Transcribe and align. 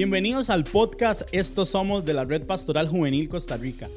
Bienvenidos 0.00 0.48
al 0.48 0.64
podcast 0.64 1.28
Estos 1.30 1.68
Somos 1.68 2.06
de 2.06 2.14
la 2.14 2.24
Red 2.24 2.46
Pastoral 2.46 2.88
Juvenil 2.88 3.28
Costa 3.28 3.58
Rica. 3.58 3.90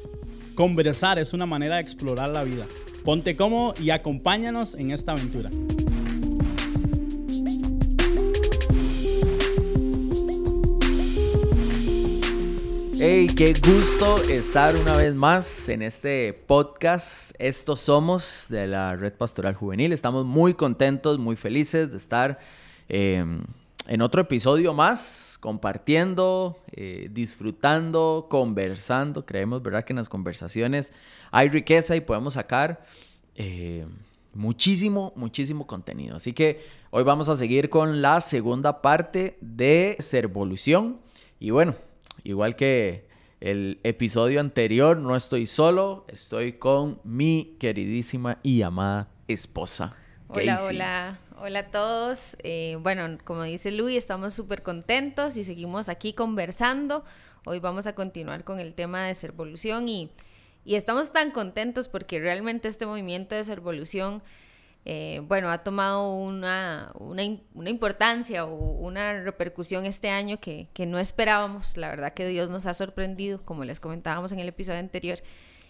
Conversar 0.54 1.18
es 1.18 1.32
una 1.32 1.46
manera 1.46 1.76
de 1.76 1.80
explorar 1.80 2.28
la 2.28 2.44
vida. 2.44 2.66
Ponte 3.04 3.36
cómodo 3.36 3.72
y 3.80 3.88
acompáñanos 3.88 4.74
en 4.74 4.90
esta 4.90 5.12
aventura. 5.12 5.48
Hey, 12.98 13.28
qué 13.34 13.54
gusto 13.54 14.22
estar 14.24 14.76
una 14.76 14.96
vez 14.96 15.14
más 15.14 15.70
en 15.70 15.80
este 15.80 16.34
podcast. 16.34 17.34
Estos 17.38 17.80
somos 17.80 18.44
de 18.50 18.66
la 18.66 18.94
Red 18.94 19.14
Pastoral 19.14 19.54
Juvenil. 19.54 19.94
Estamos 19.94 20.26
muy 20.26 20.52
contentos, 20.52 21.18
muy 21.18 21.36
felices 21.36 21.90
de 21.90 21.96
estar 21.96 22.38
em, 22.90 23.42
en 23.86 24.02
otro 24.02 24.22
episodio 24.22 24.72
más, 24.72 25.38
compartiendo, 25.40 26.58
eh, 26.72 27.08
disfrutando, 27.12 28.26
conversando. 28.30 29.26
Creemos, 29.26 29.62
¿verdad?, 29.62 29.84
que 29.84 29.92
en 29.92 29.98
las 29.98 30.08
conversaciones 30.08 30.92
hay 31.30 31.48
riqueza 31.48 31.94
y 31.96 32.00
podemos 32.00 32.34
sacar 32.34 32.84
eh, 33.34 33.86
muchísimo, 34.32 35.12
muchísimo 35.16 35.66
contenido. 35.66 36.16
Así 36.16 36.32
que 36.32 36.64
hoy 36.90 37.04
vamos 37.04 37.28
a 37.28 37.36
seguir 37.36 37.68
con 37.68 38.00
la 38.00 38.20
segunda 38.20 38.80
parte 38.80 39.36
de 39.40 39.96
Servolución. 39.98 40.98
Y 41.38 41.50
bueno, 41.50 41.74
igual 42.22 42.56
que 42.56 43.06
el 43.40 43.80
episodio 43.82 44.40
anterior, 44.40 44.96
no 44.96 45.14
estoy 45.14 45.46
solo, 45.46 46.06
estoy 46.08 46.54
con 46.54 47.00
mi 47.04 47.56
queridísima 47.58 48.38
y 48.42 48.62
amada 48.62 49.08
esposa. 49.28 49.94
Hola, 50.36 50.60
hola, 50.64 51.18
hola 51.38 51.58
a 51.60 51.70
todos. 51.70 52.36
Eh, 52.42 52.76
bueno, 52.80 53.18
como 53.22 53.44
dice 53.44 53.70
Luis, 53.70 53.96
estamos 53.96 54.34
súper 54.34 54.64
contentos 54.64 55.36
y 55.36 55.44
seguimos 55.44 55.88
aquí 55.88 56.12
conversando. 56.12 57.04
Hoy 57.46 57.60
vamos 57.60 57.86
a 57.86 57.94
continuar 57.94 58.42
con 58.42 58.58
el 58.58 58.74
tema 58.74 59.06
de 59.06 59.14
Servolución 59.14 59.88
y, 59.88 60.10
y 60.64 60.74
estamos 60.74 61.12
tan 61.12 61.30
contentos 61.30 61.88
porque 61.88 62.18
realmente 62.18 62.66
este 62.66 62.84
movimiento 62.84 63.36
de 63.36 63.44
Servolución 63.44 64.24
eh, 64.84 65.22
bueno, 65.24 65.52
ha 65.52 65.58
tomado 65.58 66.12
una, 66.12 66.90
una, 66.98 67.22
una, 67.54 67.70
importancia 67.70 68.44
o 68.44 68.54
una 68.54 69.22
repercusión 69.22 69.86
este 69.86 70.10
año 70.10 70.40
que, 70.40 70.66
que, 70.74 70.84
no 70.84 70.98
esperábamos. 70.98 71.76
La 71.76 71.88
verdad 71.88 72.12
que 72.12 72.26
Dios 72.26 72.50
nos 72.50 72.66
ha 72.66 72.74
sorprendido, 72.74 73.40
como 73.44 73.64
les 73.64 73.78
comentábamos 73.78 74.32
en 74.32 74.40
el 74.40 74.48
episodio 74.48 74.80
anterior. 74.80 75.20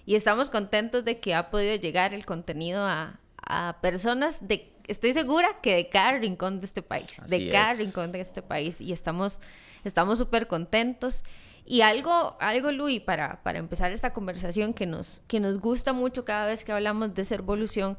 Y 0.07 0.15
estamos 0.15 0.49
contentos 0.49 1.05
de 1.05 1.21
que 1.21 1.35
ha 1.35 1.51
podido 1.51 1.77
llegar 1.77 2.13
el 2.15 2.25
contenido 2.25 2.85
a, 2.85 3.21
a 3.47 3.79
personas 3.81 4.47
de, 4.47 4.73
estoy 4.87 5.13
segura 5.13 5.61
que 5.63 5.75
de 5.75 5.89
cada 5.89 6.19
rincón 6.19 6.61
de 6.61 6.67
este 6.67 6.83
país, 6.83 7.21
de 7.27 7.51
cada 7.51 7.75
rincón 7.75 8.13
de 8.13 8.21
este 8.21 8.43
país. 8.43 8.81
Y 8.81 8.93
estamos 8.93 9.41
estamos 9.85 10.19
súper 10.19 10.47
contentos. 10.47 11.25
Y 11.67 11.81
algo, 11.81 12.37
algo 12.41 12.73
Luis, 12.73 13.01
para, 13.01 13.43
para 13.43 13.59
empezar 13.59 13.91
esta 13.91 14.13
conversación 14.13 14.75
que 14.75 14.87
nos, 14.87 15.23
que 15.27 15.41
nos 15.41 15.59
gusta 15.59 15.95
mucho 15.95 16.25
cada 16.25 16.47
vez 16.47 16.63
que 16.63 16.73
hablamos 16.73 17.15
de 17.15 17.25
ser 17.25 17.41
evolución 17.41 17.97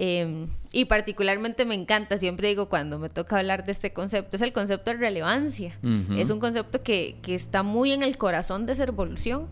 Em, 0.00 0.48
y 0.70 0.84
particularmente 0.84 1.64
me 1.64 1.74
encanta, 1.74 2.18
siempre 2.18 2.46
digo 2.46 2.68
cuando 2.68 3.00
me 3.00 3.08
toca 3.08 3.38
hablar 3.38 3.64
de 3.64 3.72
este 3.72 3.92
concepto, 3.92 4.36
es 4.36 4.42
el 4.42 4.52
concepto 4.52 4.92
de 4.92 4.96
relevancia. 4.96 5.76
Es 6.16 6.30
un 6.30 6.38
concepto 6.38 6.82
que, 6.82 7.16
que, 7.22 7.34
está 7.34 7.64
muy 7.64 7.90
en 7.90 8.04
el 8.04 8.16
corazón 8.16 8.64
de 8.64 8.76
ser 8.76 8.90
evolución, 8.90 9.48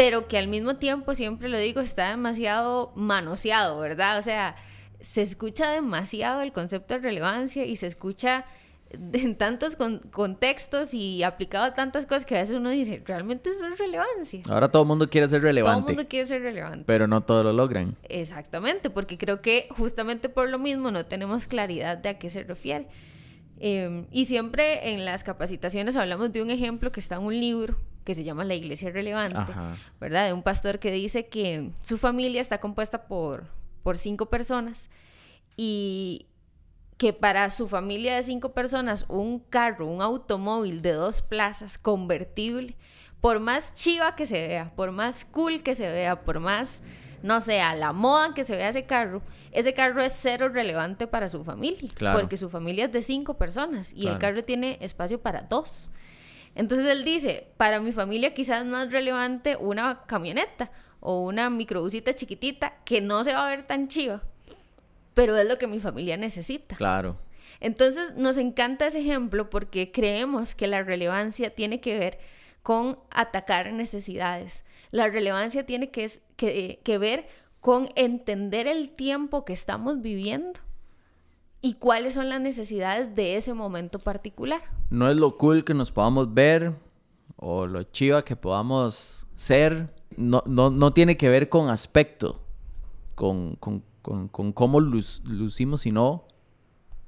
pero 0.00 0.28
que 0.28 0.38
al 0.38 0.48
mismo 0.48 0.76
tiempo, 0.76 1.14
siempre 1.14 1.50
lo 1.50 1.58
digo, 1.58 1.82
está 1.82 2.08
demasiado 2.08 2.90
manoseado, 2.96 3.78
¿verdad? 3.80 4.18
O 4.18 4.22
sea, 4.22 4.56
se 4.98 5.20
escucha 5.20 5.70
demasiado 5.72 6.40
el 6.40 6.52
concepto 6.52 6.94
de 6.94 7.00
relevancia 7.00 7.66
y 7.66 7.76
se 7.76 7.86
escucha 7.86 8.46
en 9.12 9.36
tantos 9.36 9.76
contextos 10.10 10.94
y 10.94 11.22
aplicado 11.22 11.66
a 11.66 11.74
tantas 11.74 12.06
cosas 12.06 12.24
que 12.24 12.34
a 12.34 12.40
veces 12.40 12.56
uno 12.56 12.70
dice, 12.70 13.02
realmente 13.04 13.50
eso 13.50 13.66
es 13.66 13.78
relevancia. 13.78 14.40
Ahora 14.48 14.70
todo 14.70 14.84
el 14.84 14.88
mundo 14.88 15.10
quiere 15.10 15.28
ser 15.28 15.42
relevante. 15.42 15.80
Todo 15.82 15.90
el 15.90 15.96
mundo 15.96 16.08
quiere 16.08 16.24
ser 16.24 16.40
relevante. 16.40 16.84
Pero 16.86 17.06
no 17.06 17.20
todos 17.20 17.44
lo 17.44 17.52
logran. 17.52 17.94
Exactamente, 18.04 18.88
porque 18.88 19.18
creo 19.18 19.42
que 19.42 19.68
justamente 19.76 20.30
por 20.30 20.48
lo 20.48 20.58
mismo 20.58 20.90
no 20.90 21.04
tenemos 21.04 21.46
claridad 21.46 21.98
de 21.98 22.08
a 22.08 22.18
qué 22.18 22.30
se 22.30 22.42
refiere. 22.42 22.86
Em, 23.58 24.06
y 24.10 24.24
siempre 24.24 24.94
en 24.94 25.04
las 25.04 25.24
capacitaciones 25.24 25.98
hablamos 25.98 26.32
de 26.32 26.40
un 26.40 26.48
ejemplo 26.48 26.90
que 26.90 27.00
está 27.00 27.16
en 27.16 27.24
un 27.24 27.38
libro 27.38 27.76
que 28.10 28.14
se 28.16 28.24
llama 28.24 28.42
La 28.42 28.54
Iglesia 28.54 28.90
Relevante, 28.90 29.52
¿verdad? 30.00 30.26
De 30.26 30.32
un 30.32 30.42
pastor 30.42 30.80
que 30.80 30.90
dice 30.90 31.28
que 31.28 31.70
su 31.80 31.96
familia 31.96 32.40
está 32.40 32.58
compuesta 32.58 33.06
por, 33.06 33.46
por 33.84 33.96
cinco 33.96 34.26
personas 34.26 34.90
y 35.56 36.26
que 36.96 37.12
para 37.12 37.48
su 37.50 37.68
familia 37.68 38.16
de 38.16 38.24
cinco 38.24 38.52
personas 38.52 39.06
un 39.08 39.38
carro, 39.38 39.86
un 39.86 40.02
automóvil 40.02 40.82
de 40.82 40.90
dos 40.94 41.22
plazas 41.22 41.78
convertible, 41.78 42.76
por 43.20 43.38
más 43.38 43.74
chiva 43.74 44.16
que 44.16 44.26
se 44.26 44.44
vea, 44.48 44.72
por 44.74 44.90
más 44.90 45.24
cool 45.24 45.62
que 45.62 45.76
se 45.76 45.88
vea, 45.88 46.22
por 46.22 46.40
más, 46.40 46.82
no 47.22 47.40
sé, 47.40 47.60
a 47.60 47.76
la 47.76 47.92
moda 47.92 48.34
que 48.34 48.42
se 48.42 48.56
vea 48.56 48.70
ese 48.70 48.86
carro, 48.86 49.22
ese 49.52 49.72
carro 49.72 50.02
es 50.02 50.14
cero 50.14 50.48
relevante 50.48 51.06
para 51.06 51.28
su 51.28 51.44
familia, 51.44 51.92
porque 52.12 52.36
su 52.36 52.50
familia 52.50 52.86
es 52.86 52.92
de 52.92 53.02
cinco 53.02 53.38
personas 53.38 53.92
y 53.94 54.08
el 54.08 54.18
carro 54.18 54.42
tiene 54.42 54.78
espacio 54.80 55.22
para 55.22 55.42
dos. 55.42 55.92
Entonces 56.54 56.86
él 56.86 57.04
dice, 57.04 57.48
para 57.56 57.80
mi 57.80 57.92
familia 57.92 58.34
quizás 58.34 58.64
no 58.64 58.80
es 58.82 58.92
relevante 58.92 59.56
una 59.56 60.02
camioneta 60.06 60.70
o 61.00 61.22
una 61.22 61.48
microbusita 61.50 62.14
chiquitita 62.14 62.74
que 62.84 63.00
no 63.00 63.24
se 63.24 63.32
va 63.32 63.46
a 63.46 63.50
ver 63.50 63.66
tan 63.66 63.88
chiva, 63.88 64.22
pero 65.14 65.36
es 65.36 65.48
lo 65.48 65.58
que 65.58 65.66
mi 65.66 65.80
familia 65.80 66.16
necesita. 66.16 66.76
Claro. 66.76 67.18
Entonces 67.60 68.14
nos 68.16 68.38
encanta 68.38 68.86
ese 68.86 69.00
ejemplo 69.00 69.50
porque 69.50 69.92
creemos 69.92 70.54
que 70.54 70.66
la 70.66 70.82
relevancia 70.82 71.50
tiene 71.50 71.80
que 71.80 71.98
ver 71.98 72.18
con 72.62 72.98
atacar 73.10 73.72
necesidades. 73.72 74.64
La 74.90 75.08
relevancia 75.08 75.64
tiene 75.64 75.90
que, 75.90 76.10
que, 76.36 76.98
ver 76.98 77.28
con 77.60 77.90
entender 77.94 78.66
el 78.66 78.90
tiempo 78.90 79.44
que 79.44 79.52
estamos 79.52 80.00
viviendo 80.00 80.60
y 81.60 81.74
cuáles 81.74 82.14
son 82.14 82.28
las 82.28 82.40
necesidades 82.40 83.14
de 83.14 83.36
ese 83.36 83.54
momento 83.54 83.98
particular. 83.98 84.62
No 84.90 85.10
es 85.10 85.16
lo 85.16 85.36
cool 85.36 85.64
que 85.64 85.74
nos 85.74 85.92
podamos 85.92 86.32
ver 86.34 86.74
o 87.36 87.66
lo 87.66 87.82
chiva 87.84 88.24
que 88.24 88.36
podamos 88.36 89.26
ser. 89.36 89.94
No, 90.16 90.42
no, 90.46 90.70
no 90.70 90.92
tiene 90.92 91.16
que 91.16 91.28
ver 91.28 91.48
con 91.48 91.70
aspecto, 91.70 92.40
con, 93.14 93.56
con 93.56 93.82
con, 94.02 94.28
con 94.28 94.52
cómo 94.52 94.80
lucimos, 94.80 95.82
sino 95.82 96.26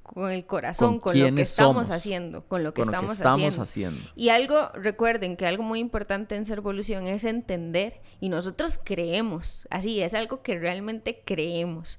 con 0.03 0.31
el 0.31 0.45
corazón, 0.45 0.99
con, 0.99 1.19
lo 1.19 1.35
que 1.35 1.43
estamos 1.43 1.91
haciendo, 1.91 2.45
con 2.47 2.63
lo 2.65 2.75
que, 2.75 2.83
estamos, 2.83 3.21
haciendo. 3.21 4.01
Y 4.15 4.29
algo, 4.29 4.69
recuerden 4.75 5.37
que 5.37 5.47
algo 5.47 5.63
muy 5.63 5.79
importante 5.79 6.35
en 6.37 6.45
ser 6.45 6.59
evolución 6.59 7.07
es 7.07 7.25
entender, 7.25 8.03
y 8.21 8.29
nosotros 8.29 8.79
creemos, 8.83 9.67
así 9.71 10.03
es 10.03 10.13
algo 10.13 10.43
que 10.43 10.59
realmente 10.59 11.23
creemos, 11.25 11.99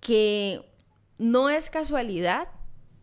que 0.00 0.60
no 1.22 1.50
es 1.50 1.70
casualidad 1.70 2.48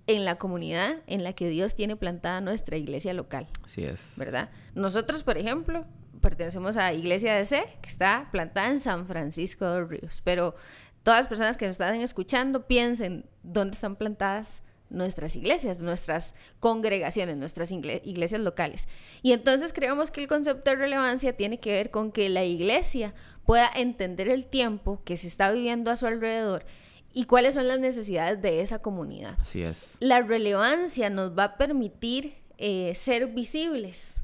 en 0.05 0.25
la 0.25 0.37
comunidad 0.37 0.97
en 1.07 1.23
la 1.23 1.33
que 1.33 1.47
Dios 1.47 1.73
tiene 1.73 1.95
plantada 1.95 2.41
nuestra 2.41 2.75
iglesia 2.75 3.13
local. 3.13 3.47
Así 3.63 3.85
es. 3.85 4.15
¿Verdad? 4.17 4.49
Nosotros, 4.75 5.23
por 5.23 5.37
ejemplo, 5.37 5.85
pertenecemos 6.19 6.75
a 6.75 6.91
Iglesia 6.91 7.35
de 7.35 7.45
C, 7.45 7.63
que 7.81 7.87
está 7.89 8.27
plantada 8.31 8.71
en 8.71 8.81
San 8.81 9.07
Francisco 9.07 9.65
de 9.65 9.79
los 9.79 9.89
Ríos, 9.89 10.21
pero 10.25 10.55
todas 11.03 11.21
las 11.21 11.27
personas 11.29 11.55
que 11.55 11.65
nos 11.65 11.75
están 11.75 11.95
escuchando 12.01 12.67
piensen 12.67 13.29
dónde 13.41 13.75
están 13.75 13.95
plantadas 13.95 14.63
nuestras 14.89 15.37
iglesias, 15.37 15.81
nuestras 15.81 16.35
congregaciones, 16.59 17.37
nuestras 17.37 17.71
iglesias 17.71 18.41
locales. 18.41 18.89
Y 19.21 19.31
entonces 19.31 19.71
creemos 19.71 20.11
que 20.11 20.19
el 20.19 20.27
concepto 20.27 20.71
de 20.71 20.75
relevancia 20.75 21.37
tiene 21.37 21.59
que 21.61 21.71
ver 21.71 21.89
con 21.89 22.11
que 22.11 22.27
la 22.27 22.43
iglesia 22.43 23.13
pueda 23.45 23.69
entender 23.73 24.27
el 24.27 24.45
tiempo 24.45 25.01
que 25.05 25.15
se 25.15 25.27
está 25.27 25.51
viviendo 25.51 25.89
a 25.89 25.95
su 25.95 26.05
alrededor 26.05 26.65
y 27.13 27.25
cuáles 27.25 27.55
son 27.55 27.67
las 27.67 27.79
necesidades 27.79 28.41
de 28.41 28.61
esa 28.61 28.79
comunidad. 28.81 29.37
Así 29.39 29.63
es. 29.63 29.97
La 29.99 30.21
relevancia 30.21 31.09
nos 31.09 31.37
va 31.37 31.43
a 31.45 31.57
permitir 31.57 32.35
eh, 32.57 32.93
ser 32.95 33.27
visibles. 33.27 34.21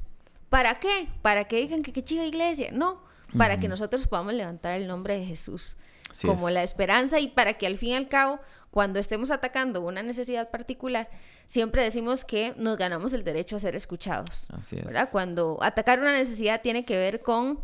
¿Para 0.48 0.78
qué? 0.78 1.08
¿Para 1.22 1.44
que 1.48 1.56
digan 1.56 1.82
que 1.82 1.92
qué 1.92 2.04
chica 2.04 2.24
iglesia? 2.24 2.70
No, 2.72 3.02
para 3.36 3.58
que 3.58 3.68
nosotros 3.68 4.06
podamos 4.06 4.34
levantar 4.34 4.80
el 4.80 4.86
nombre 4.86 5.18
de 5.18 5.26
Jesús 5.26 5.76
como 6.22 6.48
la 6.50 6.62
esperanza 6.62 7.20
y 7.20 7.28
para 7.28 7.54
que 7.54 7.66
al 7.66 7.76
fin 7.76 7.90
y 7.90 7.94
al 7.94 8.08
cabo, 8.08 8.40
cuando 8.70 8.98
estemos 8.98 9.30
atacando 9.30 9.80
una 9.82 10.02
necesidad 10.02 10.50
particular, 10.50 11.10
siempre 11.46 11.82
decimos 11.82 12.24
que 12.24 12.52
nos 12.56 12.76
ganamos 12.76 13.12
el 13.14 13.24
derecho 13.24 13.56
a 13.56 13.60
ser 13.60 13.74
escuchados. 13.74 14.48
Así 14.50 14.76
es. 14.76 14.84
¿verdad? 14.84 15.08
Cuando 15.10 15.58
atacar 15.60 15.98
una 15.98 16.12
necesidad 16.12 16.62
tiene 16.62 16.84
que 16.84 16.96
ver 16.96 17.20
con 17.20 17.60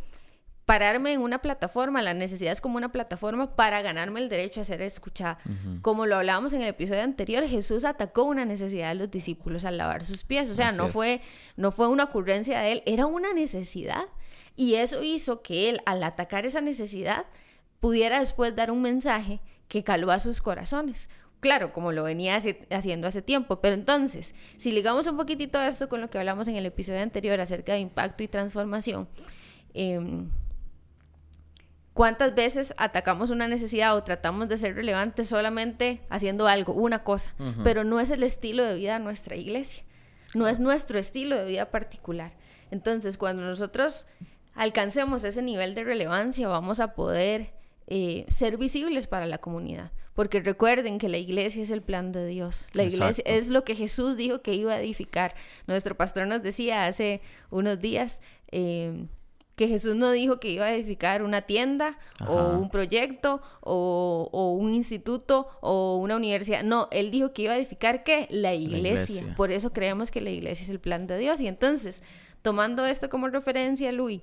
pararme 0.65 1.13
en 1.13 1.21
una 1.21 1.41
plataforma, 1.43 2.03
la 2.03 2.15
necesidad 2.15 2.53
es 2.53 2.61
como 2.61 2.77
una 2.77 2.93
plataforma 2.93 3.57
para 3.57 3.83
ganarme 3.83 4.21
el 4.21 4.29
derecho 4.29 4.61
a 4.61 4.65
ser 4.65 4.81
escuchada. 4.83 5.39
Como 5.83 6.07
lo 6.07 6.17
hablábamos 6.17 6.53
en 6.53 6.63
el 6.63 6.69
episodio 6.69 7.03
anterior, 7.03 7.45
Jesús 7.47 7.85
atacó 7.85 8.23
una 8.25 8.45
necesidad 8.45 8.91
de 8.91 8.95
los 8.95 9.11
discípulos 9.11 9.65
al 9.65 9.77
lavar 9.77 10.05
sus 10.05 10.25
pies, 10.25 10.51
o 10.51 10.55
sea, 10.55 10.73
no 10.73 10.89
fue, 10.89 11.21
no 11.57 11.73
fue 11.73 11.89
una 11.89 12.05
ocurrencia 12.05 12.61
de 12.61 12.73
él, 12.73 12.83
era 12.87 13.07
una 13.07 13.33
necesidad. 13.33 14.05
Y 14.55 14.75
eso 14.75 15.03
hizo 15.03 15.43
que 15.43 15.71
él, 15.71 15.81
al 15.87 16.03
atacar 16.05 16.47
esa 16.47 16.61
necesidad, 16.61 17.27
pudiera 17.81 18.21
después 18.21 18.55
dar 18.55 18.71
un 18.71 18.83
mensaje 18.83 19.41
que 19.69 19.83
caló 19.83 20.11
a 20.11 20.19
sus 20.19 20.41
corazones. 20.41 21.09
claro, 21.41 21.73
como 21.73 21.91
lo 21.91 22.05
venía 22.05 22.39
haciendo 22.71 23.09
hace 23.09 23.21
tiempo. 23.21 23.61
Pero 23.61 23.75
entonces, 23.75 24.37
si 24.59 24.71
ligamos 24.71 25.09
un 25.09 25.17
poquitito 25.17 25.61
esto 25.61 25.89
con 25.89 26.01
lo 26.01 26.09
que 26.09 26.19
hablamos 26.19 26.47
en 26.47 26.55
el 26.55 26.67
episodio 26.67 27.01
anterior 27.01 27.41
acerca 27.41 27.73
de 27.73 27.81
impacto 27.81 28.23
y 28.23 28.29
transformación, 28.29 29.09
em, 29.75 30.31
¿cuántas 31.95 32.35
veces 32.35 32.75
atacamos 32.77 33.31
una 33.31 33.49
necesidad 33.49 33.97
o 33.97 34.03
tratamos 34.03 34.49
de 34.49 34.59
ser 34.59 34.75
relevantes 34.75 35.29
solamente 35.29 36.01
haciendo 36.09 36.47
algo, 36.47 36.73
una 36.73 37.05
cosa? 37.05 37.35
Pero 37.65 37.85
no 37.85 38.01
es 38.01 38.11
el 38.11 38.23
estilo 38.23 38.65
de 38.65 38.75
vida 38.75 38.99
de 38.99 39.05
nuestra 39.05 39.37
iglesia, 39.37 39.85
no 40.35 40.49
es 40.49 40.61
nuestro 40.61 40.99
estilo 40.99 41.37
de 41.37 41.47
vida 41.47 41.71
particular. 41.71 42.33
Entonces, 42.71 43.19
cuando 43.19 43.43
nosotros 43.43 44.07
alcancemos 44.55 45.25
ese 45.25 45.43
nivel 45.43 45.75
de 45.75 45.85
relevancia, 45.85 46.49
vamos 46.49 46.81
a 46.81 46.95
poder 46.95 47.53
eh, 47.87 48.25
ser 48.29 48.57
visibles 48.57 49.07
para 49.07 49.27
la 49.27 49.39
comunidad. 49.39 49.93
Porque 50.15 50.41
recuerden 50.41 50.99
que 50.99 51.09
la 51.09 51.17
iglesia 51.17 51.63
es 51.63 51.71
el 51.71 51.83
plan 51.83 52.13
de 52.13 52.27
Dios. 52.27 52.69
La 52.75 52.85
iglesia 52.85 53.25
es 53.27 53.49
lo 53.49 53.65
que 53.65 53.75
Jesús 53.75 54.17
dijo 54.17 54.43
que 54.43 54.55
iba 54.55 54.75
a 54.75 54.81
edificar. 54.81 55.35
Nuestro 55.67 55.97
pastor 55.97 56.27
nos 56.27 56.43
decía 56.43 56.85
hace 56.85 57.23
unos 57.51 57.81
días 57.81 58.21
eh, 58.51 59.07
que 59.57 59.69
Jesús 59.69 59.95
no 59.95 60.11
dijo 60.11 60.41
que 60.41 60.51
iba 60.51 60.67
a 60.67 60.75
edificar 60.75 61.23
una 61.23 61.43
tienda 61.43 61.99
o 62.27 62.49
un 62.51 62.71
proyecto 62.71 63.43
o, 63.61 64.57
un 64.59 64.75
instituto 64.75 65.49
o 65.61 65.97
una 65.99 66.17
universidad. 66.17 66.63
No, 66.63 66.89
él 66.91 67.11
dijo 67.11 67.33
que 67.33 67.43
iba 67.43 67.53
a 67.53 67.57
edificar 67.57 68.03
qué? 68.03 68.27
La 68.31 68.55
iglesia. 68.55 69.35
Por 69.37 69.53
eso 69.53 69.73
creemos 69.73 70.11
que 70.11 70.21
la 70.21 70.31
iglesia 70.31 70.65
es 70.65 70.71
el 70.71 70.81
plan 70.81 71.07
de 71.07 71.19
Dios. 71.19 71.41
Y 71.41 71.49
entonces, 71.49 72.03
tomando 72.41 72.87
esto 72.87 73.11
como 73.11 73.29
referencia, 73.29 73.93
Luis, 73.93 74.23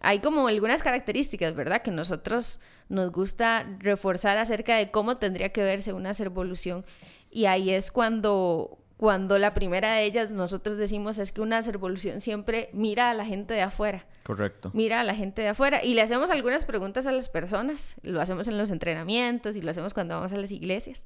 hay 0.00 0.20
como 0.20 0.46
algunas 0.48 0.82
características, 0.82 1.54
¿verdad? 1.54 1.82
Que 1.82 1.90
nosotros 1.90 2.60
nos 2.88 3.12
gusta 3.12 3.66
reforzar 3.78 4.38
acerca 4.38 4.76
de 4.76 4.90
cómo 4.90 5.18
tendría 5.18 5.50
que 5.50 5.62
verse 5.62 5.92
una 5.92 6.14
servolución. 6.14 6.84
Y 7.30 7.46
ahí 7.46 7.70
es 7.70 7.90
cuando, 7.90 8.78
cuando 8.98 9.38
la 9.38 9.54
primera 9.54 9.92
de 9.92 10.04
ellas 10.04 10.32
nosotros 10.32 10.76
decimos 10.76 11.20
es 11.20 11.30
que 11.30 11.40
una 11.40 11.62
servolución 11.62 12.20
siempre 12.20 12.68
mira 12.72 13.10
a 13.10 13.14
la 13.14 13.24
gente 13.24 13.54
de 13.54 13.62
afuera. 13.62 14.04
Correcto. 14.24 14.72
Mira 14.74 14.98
a 15.00 15.04
la 15.04 15.14
gente 15.14 15.40
de 15.40 15.48
afuera. 15.48 15.84
Y 15.84 15.94
le 15.94 16.02
hacemos 16.02 16.32
algunas 16.32 16.64
preguntas 16.64 17.06
a 17.06 17.12
las 17.12 17.28
personas. 17.28 17.94
Lo 18.02 18.20
hacemos 18.20 18.48
en 18.48 18.58
los 18.58 18.72
entrenamientos 18.72 19.56
y 19.56 19.62
lo 19.62 19.70
hacemos 19.70 19.94
cuando 19.94 20.16
vamos 20.16 20.32
a 20.32 20.36
las 20.36 20.50
iglesias. 20.50 21.04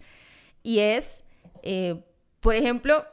Y 0.62 0.78
es, 0.78 1.24
eh, 1.62 2.02
por 2.40 2.54
ejemplo, 2.54 3.04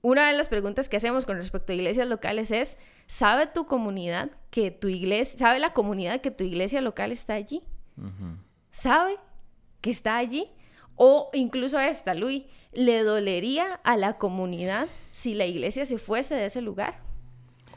una 0.00 0.28
de 0.28 0.36
las 0.36 0.48
preguntas 0.48 0.88
que 0.88 0.98
hacemos 0.98 1.26
con 1.26 1.36
respecto 1.36 1.72
a 1.72 1.74
iglesias 1.74 2.06
locales 2.06 2.52
es, 2.52 2.78
¿sabe 3.08 3.48
tu 3.48 3.66
comunidad 3.66 4.30
que 4.50 4.70
tu 4.70 4.86
iglesia, 4.86 5.40
sabe 5.40 5.58
la 5.58 5.72
comunidad 5.72 6.20
que 6.20 6.30
tu 6.30 6.44
iglesia 6.44 6.80
local 6.82 7.10
está 7.10 7.34
allí? 7.34 7.64
¿Sabe 8.70 9.16
que 9.80 9.90
está 9.90 10.18
allí? 10.18 10.48
O 10.94 11.30
incluso 11.32 11.80
esta, 11.80 12.14
Luis, 12.14 12.44
¿le 12.72 13.02
dolería 13.02 13.80
a 13.84 13.96
la 13.96 14.18
comunidad 14.18 14.88
si 15.10 15.34
la 15.34 15.46
iglesia 15.46 15.84
se 15.84 15.98
fuese 15.98 16.34
de 16.34 16.46
ese 16.46 16.62
lugar? 16.62 17.00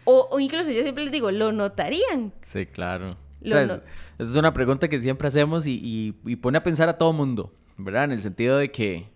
O, 0.05 0.37
incluso 0.39 0.71
yo 0.71 0.83
siempre 0.83 1.05
les 1.05 1.13
digo, 1.13 1.31
¿lo 1.31 1.51
notarían? 1.51 2.33
Sí, 2.41 2.65
claro. 2.65 3.17
esa 3.41 3.81
es 4.19 4.35
una 4.35 4.53
pregunta 4.53 4.89
que 4.89 4.99
siempre 4.99 5.27
hacemos 5.27 5.65
y, 5.65 6.15
y 6.25 6.35
pone 6.35 6.57
a 6.57 6.63
pensar 6.63 6.89
a 6.89 6.97
todo 6.97 7.13
mundo, 7.13 7.53
¿verdad? 7.77 8.05
En 8.05 8.11
el 8.11 8.21
sentido 8.21 8.57
de 8.57 8.71
que 8.71 9.13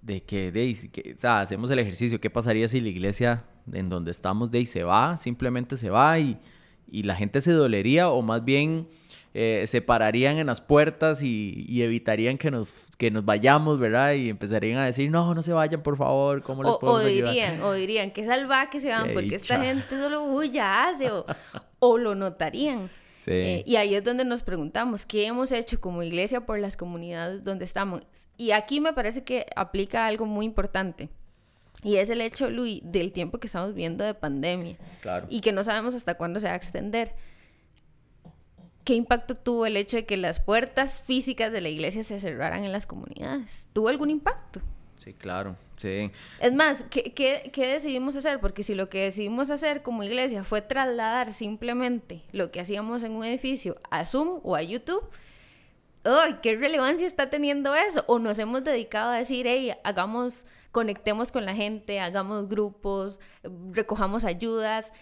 de 0.00 0.22
que, 0.22 0.52
de, 0.52 0.90
que 0.90 1.14
o 1.16 1.20
sea, 1.20 1.40
hacemos 1.40 1.70
el 1.70 1.78
ejercicio, 1.78 2.20
¿qué 2.20 2.30
pasaría 2.30 2.68
si 2.68 2.80
la 2.80 2.88
iglesia 2.88 3.44
en 3.72 3.88
donde 3.88 4.10
estamos 4.10 4.50
de 4.50 4.58
ahí 4.58 4.66
se 4.66 4.84
va, 4.84 5.16
simplemente 5.16 5.76
se 5.76 5.90
va 5.90 6.18
y, 6.18 6.38
y 6.90 7.04
la 7.04 7.14
gente 7.14 7.40
se 7.40 7.52
dolería 7.52 8.10
o 8.10 8.22
más 8.22 8.44
bien 8.44 8.88
eh, 9.34 9.64
se 9.66 9.80
pararían 9.80 10.38
en 10.38 10.46
las 10.46 10.60
puertas 10.60 11.22
y, 11.22 11.64
y, 11.66 11.82
evitarían 11.82 12.36
que 12.36 12.50
nos, 12.50 12.70
que 12.98 13.10
nos 13.10 13.24
vayamos, 13.24 13.78
¿verdad? 13.78 14.12
Y 14.12 14.28
empezarían 14.28 14.78
a 14.78 14.86
decir, 14.86 15.10
no, 15.10 15.34
no 15.34 15.42
se 15.42 15.52
vayan, 15.52 15.82
por 15.82 15.96
favor, 15.96 16.42
¿cómo 16.42 16.62
les 16.62 16.76
podemos 16.76 17.04
o 17.04 17.06
dirían, 17.06 17.62
O 17.62 17.72
dirían, 17.72 18.10
qué 18.10 18.24
salva 18.24 18.68
que 18.68 18.78
se 18.80 18.90
van, 18.90 19.12
porque 19.14 19.36
esta 19.36 19.58
gente 19.58 19.98
solo 19.98 20.42
ya 20.44 20.88
hace, 20.88 21.10
o, 21.10 21.24
o 21.78 21.98
lo 21.98 22.14
notarían. 22.14 22.90
Eh, 23.26 23.62
y 23.66 23.76
ahí 23.76 23.94
es 23.94 24.04
donde 24.04 24.24
nos 24.24 24.42
preguntamos, 24.42 25.06
¿qué 25.06 25.26
hemos 25.26 25.52
hecho 25.52 25.80
como 25.80 26.02
iglesia 26.02 26.44
por 26.44 26.58
las 26.58 26.76
comunidades 26.76 27.44
donde 27.44 27.64
estamos? 27.64 28.02
Y 28.36 28.50
aquí 28.50 28.80
me 28.80 28.92
parece 28.92 29.22
que 29.22 29.46
aplica 29.54 30.06
algo 30.06 30.26
muy 30.26 30.44
importante. 30.44 31.08
Y 31.84 31.96
es 31.96 32.10
el 32.10 32.20
hecho, 32.20 32.50
Luis, 32.50 32.80
del 32.84 33.12
tiempo 33.12 33.38
que 33.38 33.46
estamos 33.46 33.74
viendo 33.74 34.04
de 34.04 34.14
pandemia. 34.14 34.76
Claro. 35.00 35.26
Y 35.28 35.40
que 35.40 35.52
no 35.52 35.64
sabemos 35.64 35.94
hasta 35.94 36.14
cuándo 36.14 36.38
se 36.38 36.46
va 36.46 36.52
a 36.52 36.56
extender. 36.56 37.14
¿Qué 38.84 38.94
impacto 38.94 39.34
tuvo 39.34 39.66
el 39.66 39.76
hecho 39.76 39.96
de 39.96 40.06
que 40.06 40.16
las 40.16 40.40
puertas 40.40 41.00
físicas 41.00 41.52
de 41.52 41.60
la 41.60 41.68
iglesia 41.68 42.02
se 42.02 42.18
cerraran 42.18 42.64
en 42.64 42.72
las 42.72 42.86
comunidades? 42.86 43.68
¿Tuvo 43.72 43.88
algún 43.88 44.10
impacto? 44.10 44.60
Sí, 44.98 45.14
claro. 45.14 45.56
Sí. 45.76 46.10
Es 46.40 46.52
más, 46.52 46.84
¿qué, 46.90 47.12
qué, 47.12 47.50
qué 47.52 47.66
decidimos 47.66 48.14
hacer? 48.16 48.40
Porque 48.40 48.62
si 48.62 48.74
lo 48.74 48.88
que 48.88 49.02
decidimos 49.02 49.50
hacer 49.50 49.82
como 49.82 50.04
iglesia 50.04 50.44
fue 50.44 50.62
trasladar 50.62 51.32
simplemente 51.32 52.22
lo 52.32 52.50
que 52.50 52.60
hacíamos 52.60 53.02
en 53.02 53.12
un 53.12 53.24
edificio 53.24 53.76
a 53.90 54.04
Zoom 54.04 54.40
o 54.44 54.54
a 54.54 54.62
YouTube, 54.62 55.02
¡ay! 56.04 56.38
¿Qué 56.42 56.56
relevancia 56.56 57.06
está 57.06 57.30
teniendo 57.30 57.74
eso? 57.74 58.04
O 58.06 58.18
nos 58.18 58.38
hemos 58.38 58.64
dedicado 58.64 59.10
a 59.10 59.18
decir, 59.18 59.46
hey, 59.46 59.72
hagamos, 59.84 60.46
conectemos 60.70 61.32
con 61.32 61.44
la 61.44 61.54
gente, 61.54 62.00
hagamos 62.00 62.48
grupos, 62.48 63.18
recojamos 63.72 64.24
ayudas 64.24 64.92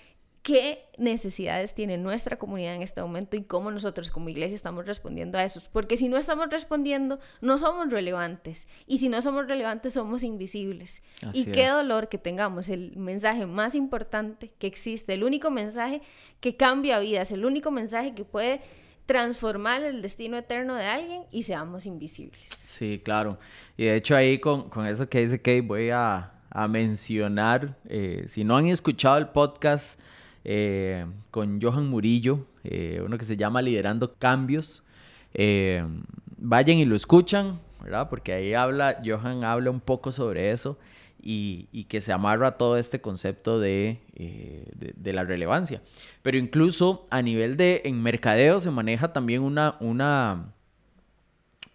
qué 0.43 0.87
necesidades 0.97 1.75
tiene 1.75 1.99
nuestra 1.99 2.39
comunidad 2.39 2.75
en 2.75 2.83
este 2.83 3.03
momento 3.03 3.37
y 3.37 3.43
cómo 3.43 3.71
nosotros 3.71 4.11
como 4.11 4.29
iglesia 4.29 4.55
estamos 4.55 4.87
respondiendo 4.87 5.39
a 5.39 5.45
esos. 5.45 5.69
Porque 5.69 5.97
si 5.97 6.09
no 6.09 6.17
estamos 6.17 6.49
respondiendo, 6.51 7.19
no 7.41 7.59
somos 7.59 7.91
relevantes. 7.91 8.67
Y 8.87 8.99
si 8.99 9.09
no 9.09 9.21
somos 9.23 9.47
relevantes, 9.47 9.95
somos 9.95 10.23
invisibles. 10.23 11.03
y 11.33 11.47
qué 11.47 11.69
dolor 11.69 12.09
que 12.09 12.19
tengamos 12.19 12.69
el 12.69 12.97
mensaje 12.97 13.47
más 13.47 13.75
importante 13.75 14.51
que 14.59 14.67
existe, 14.67 15.15
el 15.15 15.25
único 15.25 15.51
mensaje 15.51 16.01
que 16.41 16.57
cambia 16.57 16.99
vidas, 17.01 17.33
el 17.33 17.45
único 17.45 17.71
mensaje 17.71 18.15
que 18.15 18.25
puede 18.25 18.61
transformar 19.07 19.83
el 19.83 20.03
destino 20.03 20.37
eterno 20.39 20.77
de 20.77 20.87
alguien 20.87 21.25
y 21.31 21.43
seamos 21.43 21.85
invisibles. 21.85 22.47
Sí, 22.47 23.01
claro. 23.05 23.39
Y 23.77 23.87
de 23.87 23.97
hecho 23.97 24.15
ahí 24.15 24.39
con, 24.39 24.71
con 24.71 24.87
eso 24.87 25.09
que 25.09 25.21
dice 25.21 25.39
Kate 25.39 25.63
voy 25.63 25.91
a, 25.91 26.33
a 26.49 26.69
mencionar, 26.69 27.77
eh, 27.87 28.25
si 28.29 28.45
no 28.45 28.57
han 28.57 28.67
escuchado 28.67 29.19
el 29.19 29.29
podcast, 29.29 29.99
eh, 30.45 31.07
con 31.31 31.61
Johan 31.61 31.89
Murillo, 31.89 32.47
eh, 32.65 33.03
uno 33.05 33.19
que 33.19 33.25
se 33.25 33.37
llama 33.37 33.63
Liderando 33.63 34.15
Cambios. 34.15 34.85
Eh, 35.35 35.85
vayan 36.39 36.79
y 36.79 36.85
lo 36.85 36.97
escuchan, 36.97 37.61
¿verdad? 37.83 38.09
Porque 38.09 38.33
ahí 38.33 38.55
habla, 38.55 39.01
Johan 39.05 39.45
habla 39.45 39.71
un 39.71 39.81
poco 39.81 40.13
sobre 40.13 40.51
eso 40.51 40.79
y, 41.23 41.67
que 41.89 42.01
se 42.01 42.13
amarra 42.13 42.57
todo 42.57 42.77
este 42.79 43.01
concepto 43.01 43.61
de, 43.61 43.99
la 45.05 45.25
relevancia. 45.25 45.83
Pero 46.23 46.39
incluso 46.39 47.07
a 47.11 47.23
nivel 47.23 47.57
de, 47.57 47.83
en 47.85 48.03
mercadeo 48.03 48.61
se 48.61 48.71
maneja 48.71 49.13
también 49.13 49.43
una, 49.43 49.77
una, 49.81 50.53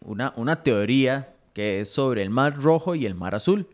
una 0.01 0.63
teoría 0.63 1.34
que 1.54 1.80
es 1.80 1.90
sobre 1.90 2.22
el 2.22 2.30
mar 2.30 2.62
rojo 2.62 2.96
y 2.96 3.06
el 3.06 3.16
mar 3.16 3.36
azul. 3.36 3.68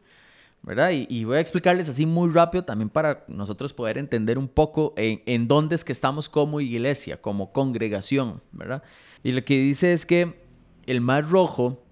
¿Verdad? 0.64 0.92
Y, 0.92 1.24
voy 1.24 1.38
a 1.38 1.40
explicarles 1.40 1.90
así 1.90 2.06
muy 2.06 2.30
rápido 2.30 2.64
también 2.64 2.90
para 2.90 3.24
nosotros 3.28 3.74
poder 3.74 3.98
entender 3.98 4.38
un 4.38 4.48
poco 4.48 4.94
en, 4.96 5.22
en, 5.26 5.48
dónde 5.48 5.76
es 5.76 5.84
que 5.84 5.92
estamos 5.92 6.30
como 6.30 6.62
iglesia, 6.62 7.20
como 7.20 7.52
congregación, 7.52 8.42
¿verdad? 8.52 8.84
Y 9.24 9.32
lo 9.32 9.44
que 9.44 9.58
dice 9.58 9.94
es 9.94 10.06
que 10.06 10.40
el 10.86 11.02
mar 11.02 11.28
rojo 11.28 11.84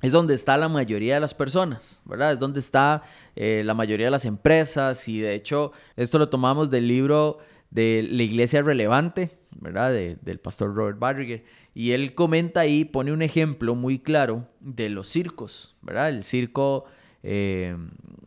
es 0.00 0.12
donde 0.12 0.34
está 0.34 0.56
la 0.56 0.68
mayoría 0.68 1.14
de 1.14 1.20
las 1.20 1.34
personas, 1.34 2.02
¿verdad? 2.04 2.32
Es 2.32 2.38
donde 2.38 2.60
está 2.60 3.02
eh, 3.36 3.62
la 3.64 3.74
mayoría 3.74 4.06
de 4.06 4.12
las 4.12 4.24
empresas 4.24 5.08
y 5.08 5.20
de 5.20 5.34
hecho 5.34 5.72
esto 5.96 6.18
lo 6.18 6.28
tomamos 6.28 6.70
del 6.70 6.86
libro 6.86 7.38
de 7.70 8.06
la 8.08 8.22
iglesia 8.22 8.62
relevante, 8.62 9.38
¿verdad? 9.50 9.92
del 9.92 10.38
pastor 10.38 10.74
Robert 10.74 10.98
Barriger. 10.98 11.44
Y 11.74 11.92
él 11.92 12.14
comenta 12.14 12.60
ahí, 12.60 12.84
pone 12.84 13.12
un 13.12 13.22
ejemplo 13.22 13.74
muy 13.74 13.98
claro 13.98 14.48
de 14.60 14.88
los 14.88 15.08
circos, 15.08 15.76
¿verdad? 15.82 16.08
El 16.08 16.22
circo 16.22 16.86
eh, 17.22 17.76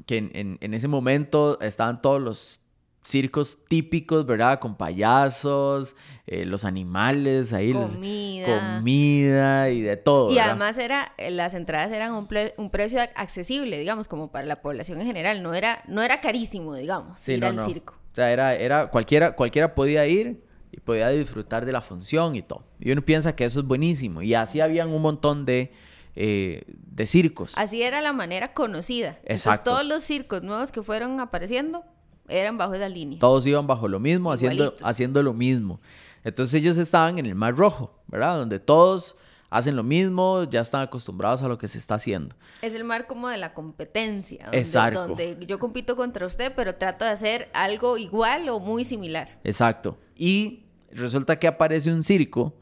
que 0.06 0.18
en, 0.18 0.74
ese 0.74 0.88
momento 0.88 1.60
estaban 1.62 2.02
todos 2.02 2.22
los 2.22 2.62
circos 3.04 3.66
típicos, 3.68 4.26
¿verdad? 4.26 4.60
Con 4.60 4.76
payasos, 4.76 5.96
eh, 6.28 6.46
los 6.46 6.66
animales, 6.66 7.52
ahí 7.52 7.74
comida. 7.74 8.76
comida 8.78 9.70
y 9.70 9.82
de 9.82 9.98
todo. 9.98 10.32
Y 10.32 10.38
además 10.38 10.78
era, 10.78 11.14
las 11.18 11.54
entradas 11.54 11.92
eran 11.92 12.14
un, 12.14 12.70
precio 12.70 13.02
accesible, 13.16 13.80
digamos, 13.80 14.08
como 14.08 14.32
para 14.32 14.46
la 14.46 14.62
población 14.62 15.00
en 15.02 15.08
general, 15.08 15.42
no 15.42 15.54
era, 15.54 15.84
no 15.88 16.04
era 16.04 16.22
carísimo, 16.22 16.76
digamos, 16.76 17.28
ir 17.28 17.44
al 17.44 17.64
circo. 17.64 17.96
O 18.12 18.16
sea, 18.16 18.32
era, 18.32 18.56
era 18.56 18.88
cualquiera, 18.88 19.36
cualquiera 19.36 19.74
podía 19.74 20.06
ir 20.06 20.44
y 20.72 20.80
podía 20.80 21.10
disfrutar 21.10 21.66
de 21.66 21.72
la 21.72 21.82
función 21.82 22.36
y 22.36 22.42
todo. 22.42 22.64
Y 22.80 22.92
uno 22.92 23.02
piensa 23.02 23.36
que 23.36 23.46
eso 23.46 23.60
es 23.60 23.66
buenísimo. 23.66 24.22
Y 24.22 24.34
así 24.34 24.62
habían 24.62 24.90
un 24.90 25.02
montón 25.02 25.46
de 25.46 25.72
eh, 26.16 26.64
de 26.68 27.08
circos. 27.08 27.54
Así 27.58 27.82
era 27.82 28.02
la 28.02 28.14
manera 28.14 28.54
conocida. 28.54 29.20
Exacto. 29.24 29.72
todos 29.72 29.86
los 29.86 30.04
circos 30.04 30.44
nuevos 30.44 30.72
que 30.72 30.84
fueron 30.84 31.20
apareciendo 31.20 31.84
eran 32.28 32.58
bajo 32.58 32.74
esa 32.74 32.90
línea. 32.90 33.20
Todos 33.20 33.46
iban 33.46 33.68
bajo 33.68 33.88
lo 33.88 34.00
mismo, 34.00 34.32
haciendo, 34.32 34.76
haciendo 34.84 35.24
lo 35.24 35.34
mismo. 35.34 35.80
Entonces 36.24 36.56
ellos 36.56 36.78
estaban 36.78 37.18
en 37.18 37.26
el 37.26 37.36
Mar 37.36 37.56
Rojo, 37.56 38.00
¿verdad? 38.08 38.38
Donde 38.38 38.60
todos 38.60 39.18
hacen 39.50 39.76
lo 39.76 39.84
mismo, 39.84 40.46
ya 40.46 40.62
están 40.62 40.82
acostumbrados 40.82 41.42
a 41.44 41.48
lo 41.48 41.58
que 41.58 41.68
se 41.68 41.78
está 41.78 41.96
haciendo. 41.96 42.36
Es 42.62 42.74
el 42.74 42.86
mar 42.86 43.06
como 43.06 43.28
de 43.28 43.38
la 43.38 43.54
competencia, 43.54 44.46
donde, 44.46 44.58
Exacto. 44.58 45.08
donde 45.10 45.38
yo 45.46 45.60
compito 45.60 45.96
contra 45.98 46.26
usted, 46.26 46.54
pero 46.56 46.76
trato 46.76 47.04
de 47.04 47.12
hacer 47.12 47.50
algo 47.54 47.98
igual 47.98 48.48
o 48.48 48.60
muy 48.60 48.86
similar. 48.86 49.40
Exacto. 49.44 49.98
Y 50.16 50.64
resulta 50.92 51.38
que 51.38 51.48
aparece 51.48 51.92
un 51.92 52.02
circo 52.02 52.54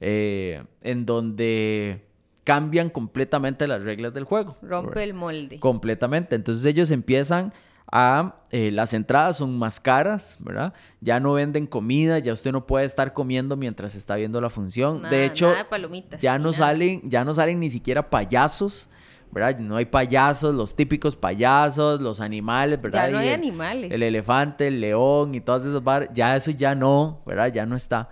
eh, 0.00 0.64
en 0.80 1.06
donde 1.06 2.08
cambian 2.44 2.90
completamente 2.90 3.66
las 3.68 3.82
reglas 3.82 4.12
del 4.14 4.24
juego. 4.24 4.56
Rompe 4.62 5.02
el 5.04 5.14
molde. 5.14 5.58
Completamente. 5.60 6.34
Entonces 6.36 6.64
ellos 6.64 6.90
empiezan 6.90 7.52
a... 7.90 8.36
eh, 8.50 8.70
las 8.72 8.94
entradas 8.94 9.36
son 9.36 9.58
más 9.58 9.78
caras, 9.80 10.38
¿verdad? 10.40 10.72
Ya 11.00 11.20
no 11.20 11.34
venden 11.34 11.66
comida, 11.66 12.18
ya 12.18 12.32
usted 12.32 12.52
no 12.52 12.66
puede 12.66 12.86
estar 12.86 13.12
comiendo 13.12 13.56
mientras 13.56 13.94
está 13.94 14.16
viendo 14.16 14.40
la 14.40 14.50
función. 14.50 15.02
Nada- 15.02 15.14
de 15.14 15.24
hecho, 15.26 15.48
nada 15.48 15.58
de 15.58 15.64
palomitas, 15.66 16.20
ya 16.20 16.38
no 16.38 16.46
nada. 16.50 16.54
salen, 16.54 17.02
ya 17.08 17.24
no 17.24 17.34
salen 17.34 17.60
ni 17.60 17.70
siquiera 17.70 18.08
payasos. 18.10 18.88
¿verdad? 19.34 19.58
No 19.60 19.76
hay 19.76 19.86
payasos, 19.86 20.54
los 20.54 20.76
típicos 20.76 21.16
payasos, 21.16 22.02
los 22.02 22.20
animales, 22.20 22.78
¿verdad? 22.82 23.06
Ya 23.06 23.12
no 23.12 23.18
hay 23.18 23.28
el- 23.28 23.34
animales. 23.34 23.90
El 23.90 24.02
elefante, 24.02 24.66
el 24.66 24.78
león 24.82 25.34
y 25.34 25.40
todas 25.40 25.64
esas 25.64 25.82
bar, 25.82 26.12
ya 26.12 26.36
eso 26.36 26.50
ya 26.50 26.74
no, 26.74 27.22
¿verdad? 27.24 27.50
Ya 27.50 27.64
no 27.64 27.74
está. 27.74 28.10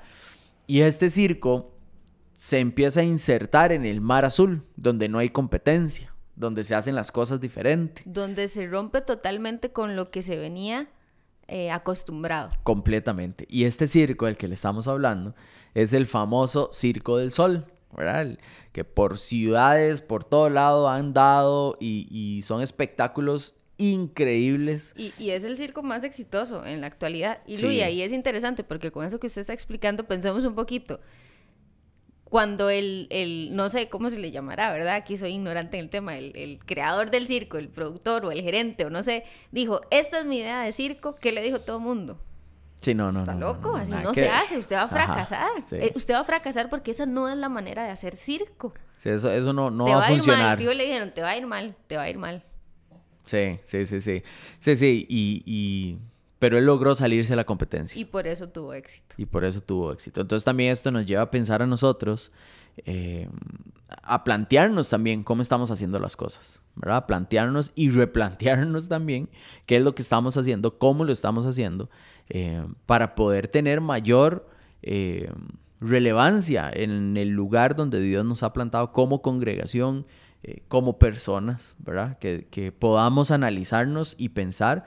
Y 0.66 0.80
este 0.80 1.10
circo 1.10 1.74
se 2.40 2.58
empieza 2.58 3.00
a 3.00 3.02
insertar 3.04 3.70
en 3.70 3.84
el 3.84 4.00
mar 4.00 4.24
azul, 4.24 4.62
donde 4.74 5.10
no 5.10 5.18
hay 5.18 5.28
competencia, 5.28 6.14
donde 6.36 6.64
se 6.64 6.74
hacen 6.74 6.94
las 6.94 7.12
cosas 7.12 7.38
diferentes, 7.38 8.02
Donde 8.06 8.48
se 8.48 8.66
rompe 8.66 9.02
totalmente 9.02 9.72
con 9.72 9.94
lo 9.94 10.10
que 10.10 10.22
se 10.22 10.38
venía 10.38 10.88
eh, 11.48 11.70
acostumbrado. 11.70 12.48
completamente. 12.62 13.44
Y 13.50 13.64
este 13.64 13.86
circo 13.86 14.24
del 14.24 14.38
que 14.38 14.48
le 14.48 14.54
estamos 14.54 14.88
hablando 14.88 15.34
es 15.74 15.92
el 15.92 16.06
famoso 16.06 16.70
Circo 16.72 17.18
del 17.18 17.30
Sol, 17.30 17.66
¿verdad? 17.94 18.22
El 18.22 18.38
que 18.72 18.84
por 18.84 19.18
ciudades, 19.18 20.00
por 20.00 20.24
todo 20.24 20.48
lado 20.48 20.88
han 20.88 21.12
dado 21.12 21.76
y, 21.78 22.06
y 22.10 22.40
son 22.40 22.62
espectáculos 22.62 23.54
increíbles. 23.76 24.94
Y, 24.96 25.12
y 25.18 25.30
es 25.30 25.44
el 25.44 25.58
circo 25.58 25.82
más 25.82 26.04
exitoso 26.04 26.64
en 26.64 26.80
la 26.80 26.86
actualidad. 26.86 27.40
Y 27.46 27.58
Sí. 27.58 27.66
Luis, 27.66 27.82
ahí 27.82 28.00
es 28.00 28.12
interesante 28.12 28.64
porque 28.64 28.90
con 28.90 29.04
eso 29.04 29.20
que 29.20 29.26
usted 29.26 29.42
está 29.42 29.52
explicando, 29.52 30.04
pensemos 30.04 30.46
un 30.46 30.54
poquito. 30.54 31.00
Cuando 32.30 32.70
el, 32.70 33.08
el, 33.10 33.54
no 33.54 33.68
sé 33.68 33.88
cómo 33.88 34.08
se 34.08 34.18
le 34.20 34.30
llamará, 34.30 34.72
¿verdad? 34.72 34.94
Aquí 34.94 35.18
soy 35.18 35.32
ignorante 35.32 35.76
en 35.76 35.84
el 35.84 35.90
tema, 35.90 36.16
el, 36.16 36.34
el 36.36 36.58
creador 36.64 37.10
del 37.10 37.26
circo, 37.26 37.58
el 37.58 37.68
productor 37.68 38.24
o 38.24 38.30
el 38.30 38.40
gerente 38.42 38.84
o 38.86 38.90
no 38.90 39.02
sé, 39.02 39.24
dijo, 39.50 39.80
esta 39.90 40.20
es 40.20 40.24
mi 40.24 40.38
idea 40.38 40.62
de 40.62 40.70
circo, 40.72 41.16
¿qué 41.16 41.32
le 41.32 41.42
dijo 41.42 41.60
todo 41.60 41.78
el 41.78 41.82
mundo? 41.82 42.20
Sí, 42.80 42.94
no, 42.94 43.12
no. 43.12 43.20
Está 43.20 43.34
no, 43.34 43.40
loco, 43.40 43.72
no, 43.72 43.78
así 43.78 43.90
no 43.92 44.14
se 44.14 44.28
hace, 44.30 44.56
usted 44.56 44.76
va 44.76 44.82
a 44.82 44.84
Ajá, 44.84 44.94
fracasar. 44.94 45.48
sí. 45.68 45.76
Eh, 45.76 45.92
usted 45.96 46.14
va 46.14 46.20
a 46.20 46.24
fracasar 46.24 46.70
porque 46.70 46.92
esa 46.92 47.04
no 47.04 47.28
es 47.28 47.36
la 47.36 47.48
manera 47.48 47.84
de 47.84 47.90
hacer 47.90 48.16
circo. 48.16 48.72
Sí, 49.00 49.08
eso, 49.10 49.30
eso 49.30 49.52
no, 49.52 49.70
no 49.70 49.84
te 49.84 49.90
va 49.90 49.96
va 49.98 50.04
a 50.04 50.06
a 50.06 50.12
ir 50.12 50.18
mal, 50.18 50.26
funcionar. 50.26 50.58
fijo 50.58 50.72
le 50.72 50.84
dijeron, 50.84 51.10
te 51.12 51.22
va 51.22 51.30
a 51.30 51.36
ir 51.36 51.46
mal, 51.46 51.74
te 51.88 51.96
va 51.96 52.02
a 52.04 52.10
ir 52.10 52.16
mal. 52.18 52.44
Sí, 53.26 53.58
sí, 53.64 53.86
sí, 53.86 54.00
sí. 54.00 54.22
Sí, 54.60 54.76
sí, 54.76 55.06
y, 55.08 55.42
y- 55.46 55.98
Pero 56.40 56.56
él 56.56 56.64
logró 56.64 56.94
salirse 56.94 57.34
de 57.34 57.36
la 57.36 57.44
competencia. 57.44 58.00
Y 58.00 58.06
por 58.06 58.26
eso 58.26 58.48
tuvo 58.48 58.72
éxito. 58.72 59.14
Y 59.18 59.26
por 59.26 59.44
eso 59.44 59.60
tuvo 59.60 59.92
éxito. 59.92 60.22
Entonces 60.22 60.44
también 60.44 60.72
esto 60.72 60.90
nos 60.90 61.04
lleva 61.04 61.22
a 61.22 61.30
pensar 61.30 61.60
a 61.60 61.66
nosotros, 61.66 62.32
eh, 62.86 63.28
a 64.02 64.24
plantearnos 64.24 64.88
también 64.88 65.22
cómo 65.22 65.42
estamos 65.42 65.70
haciendo 65.70 65.98
las 65.98 66.16
cosas, 66.16 66.64
¿verdad? 66.76 66.96
A 66.96 67.06
plantearnos 67.06 67.72
y 67.74 67.90
replantearnos 67.90 68.88
también 68.88 69.28
qué 69.66 69.76
es 69.76 69.82
lo 69.82 69.94
que 69.94 70.00
estamos 70.00 70.38
haciendo, 70.38 70.78
cómo 70.78 71.04
lo 71.04 71.12
estamos 71.12 71.44
haciendo, 71.44 71.90
eh, 72.30 72.64
para 72.86 73.14
poder 73.14 73.48
tener 73.48 73.82
mayor 73.82 74.48
eh, 74.82 75.30
relevancia 75.78 76.70
en 76.72 77.18
el 77.18 77.28
lugar 77.28 77.76
donde 77.76 78.00
Dios 78.00 78.24
nos 78.24 78.42
ha 78.42 78.54
plantado 78.54 78.92
como 78.92 79.20
congregación, 79.20 80.06
como 80.68 80.98
personas, 80.98 81.76
¿verdad? 81.80 82.16
Que, 82.18 82.46
que 82.50 82.72
podamos 82.72 83.30
analizarnos 83.30 84.14
y 84.16 84.30
pensar 84.30 84.86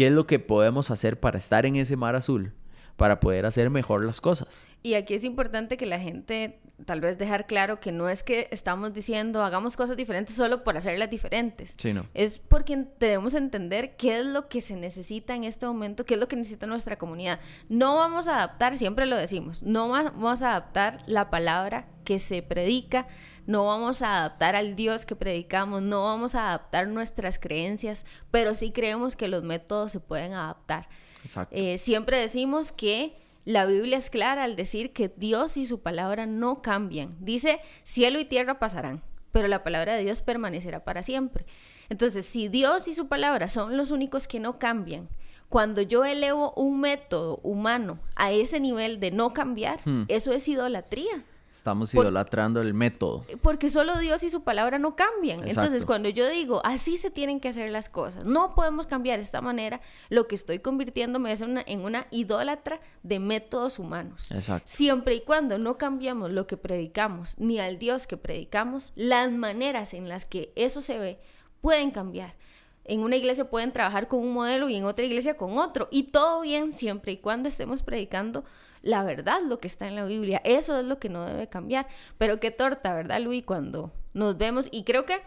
qué 0.00 0.06
es 0.06 0.12
lo 0.14 0.26
que 0.26 0.38
podemos 0.38 0.90
hacer 0.90 1.20
para 1.20 1.36
estar 1.36 1.66
en 1.66 1.76
ese 1.76 1.94
mar 1.94 2.16
azul, 2.16 2.54
para 2.96 3.20
poder 3.20 3.44
hacer 3.44 3.68
mejor 3.68 4.02
las 4.02 4.22
cosas. 4.22 4.66
Y 4.82 4.94
aquí 4.94 5.12
es 5.12 5.24
importante 5.24 5.76
que 5.76 5.84
la 5.84 6.00
gente 6.00 6.58
tal 6.86 7.02
vez 7.02 7.18
dejar 7.18 7.46
claro 7.46 7.80
que 7.80 7.92
no 7.92 8.08
es 8.08 8.22
que 8.22 8.48
estamos 8.50 8.94
diciendo 8.94 9.44
hagamos 9.44 9.76
cosas 9.76 9.98
diferentes 9.98 10.34
solo 10.34 10.64
por 10.64 10.74
hacerlas 10.78 11.10
diferentes. 11.10 11.74
Sí, 11.76 11.92
no. 11.92 12.06
Es 12.14 12.38
porque 12.38 12.86
debemos 12.98 13.34
entender 13.34 13.94
qué 13.98 14.20
es 14.20 14.24
lo 14.24 14.48
que 14.48 14.62
se 14.62 14.74
necesita 14.76 15.34
en 15.34 15.44
este 15.44 15.66
momento, 15.66 16.06
qué 16.06 16.14
es 16.14 16.20
lo 16.20 16.28
que 16.28 16.36
necesita 16.36 16.66
nuestra 16.66 16.96
comunidad. 16.96 17.40
No 17.68 17.96
vamos 17.96 18.26
a 18.26 18.36
adaptar, 18.36 18.74
siempre 18.76 19.04
lo 19.04 19.16
decimos, 19.16 19.62
no 19.62 19.90
va- 19.90 20.04
vamos 20.04 20.40
a 20.40 20.52
adaptar 20.52 21.02
la 21.06 21.28
palabra 21.28 21.84
que 22.04 22.18
se 22.18 22.40
predica, 22.40 23.06
no 23.46 23.66
vamos 23.66 24.02
a 24.02 24.18
adaptar 24.18 24.56
al 24.56 24.76
Dios 24.76 25.06
que 25.06 25.16
predicamos, 25.16 25.82
no 25.82 26.04
vamos 26.04 26.34
a 26.34 26.48
adaptar 26.48 26.88
nuestras 26.88 27.38
creencias, 27.38 28.04
pero 28.30 28.54
sí 28.54 28.70
creemos 28.70 29.16
que 29.16 29.28
los 29.28 29.42
métodos 29.42 29.92
se 29.92 30.00
pueden 30.00 30.32
adaptar. 30.34 30.88
Exacto. 31.24 31.54
Eh, 31.56 31.78
siempre 31.78 32.18
decimos 32.18 32.72
que 32.72 33.16
la 33.44 33.66
Biblia 33.66 33.96
es 33.96 34.10
clara 34.10 34.44
al 34.44 34.56
decir 34.56 34.92
que 34.92 35.12
Dios 35.16 35.56
y 35.56 35.66
su 35.66 35.80
palabra 35.80 36.26
no 36.26 36.62
cambian. 36.62 37.10
Dice, 37.20 37.60
cielo 37.82 38.20
y 38.20 38.24
tierra 38.24 38.58
pasarán, 38.58 39.02
pero 39.32 39.48
la 39.48 39.64
palabra 39.64 39.94
de 39.94 40.02
Dios 40.02 40.22
permanecerá 40.22 40.84
para 40.84 41.02
siempre. 41.02 41.46
Entonces, 41.88 42.24
si 42.26 42.48
Dios 42.48 42.86
y 42.86 42.94
su 42.94 43.08
palabra 43.08 43.48
son 43.48 43.76
los 43.76 43.90
únicos 43.90 44.28
que 44.28 44.40
no 44.40 44.58
cambian, 44.58 45.08
cuando 45.48 45.82
yo 45.82 46.04
elevo 46.04 46.52
un 46.52 46.80
método 46.80 47.40
humano 47.42 47.98
a 48.14 48.30
ese 48.30 48.60
nivel 48.60 49.00
de 49.00 49.10
no 49.10 49.32
cambiar, 49.32 49.80
Hmm. 49.84 50.04
eso 50.06 50.32
es 50.32 50.46
idolatría. 50.46 51.24
Estamos 51.52 51.92
por- 51.92 52.04
idolatrando 52.06 52.62
el 52.62 52.72
método. 52.74 53.24
Porque 53.42 53.68
solo 53.68 53.98
Dios 53.98 54.22
y 54.22 54.30
su 54.30 54.42
palabra 54.42 54.78
no 54.78 54.96
cambian. 54.96 55.46
Entonces, 55.46 55.84
cuando 55.84 56.08
yo 56.08 56.26
digo, 56.28 56.60
así 56.64 56.96
se 56.96 57.10
tienen 57.10 57.38
que 57.40 57.48
hacer 57.48 57.70
las 57.70 57.88
cosas, 57.88 58.24
no 58.24 58.54
podemos 58.54 58.86
cambiar 58.86 59.18
de 59.18 59.24
esta 59.24 59.42
manera, 59.42 59.80
lo 60.08 60.26
que 60.26 60.36
estoy 60.36 60.60
convirtiéndome 60.60 61.32
es 61.32 61.40
una- 61.42 61.62
en 61.66 61.80
una 61.84 62.06
idólatra 62.10 62.80
de 63.02 63.18
métodos 63.18 63.78
humanos. 63.78 64.30
Exacto. 64.30 64.62
Siempre 64.66 65.16
y 65.16 65.20
cuando 65.20 65.58
no 65.58 65.76
cambiamos 65.76 66.30
lo 66.30 66.46
que 66.46 66.56
predicamos, 66.56 67.34
ni 67.38 67.58
al 67.58 67.78
Dios 67.78 68.06
que 68.06 68.16
predicamos, 68.16 68.92
las 68.94 69.30
maneras 69.30 69.92
en 69.92 70.08
las 70.08 70.24
que 70.26 70.52
eso 70.56 70.80
se 70.80 70.98
ve 70.98 71.20
pueden 71.60 71.90
cambiar. 71.90 72.36
En 72.84 73.00
una 73.00 73.16
iglesia 73.16 73.50
pueden 73.50 73.72
trabajar 73.72 74.08
con 74.08 74.20
un 74.20 74.32
modelo 74.32 74.68
y 74.70 74.76
en 74.76 74.84
otra 74.84 75.04
iglesia 75.04 75.36
con 75.36 75.58
otro. 75.58 75.88
Y 75.90 76.04
todo 76.04 76.40
bien 76.40 76.72
siempre 76.72 77.12
y 77.12 77.16
cuando 77.18 77.48
estemos 77.48 77.82
predicando 77.82 78.44
la 78.82 79.02
verdad, 79.02 79.40
lo 79.46 79.58
que 79.58 79.66
está 79.66 79.88
en 79.88 79.96
la 79.96 80.04
Biblia. 80.04 80.40
Eso 80.44 80.78
es 80.78 80.84
lo 80.84 80.98
que 80.98 81.08
no 81.08 81.24
debe 81.24 81.48
cambiar. 81.48 81.86
Pero 82.18 82.40
qué 82.40 82.50
torta, 82.50 82.94
¿verdad, 82.94 83.20
Luis? 83.20 83.44
Cuando 83.44 83.92
nos 84.14 84.38
vemos, 84.38 84.68
y 84.70 84.84
creo 84.84 85.06
que 85.06 85.18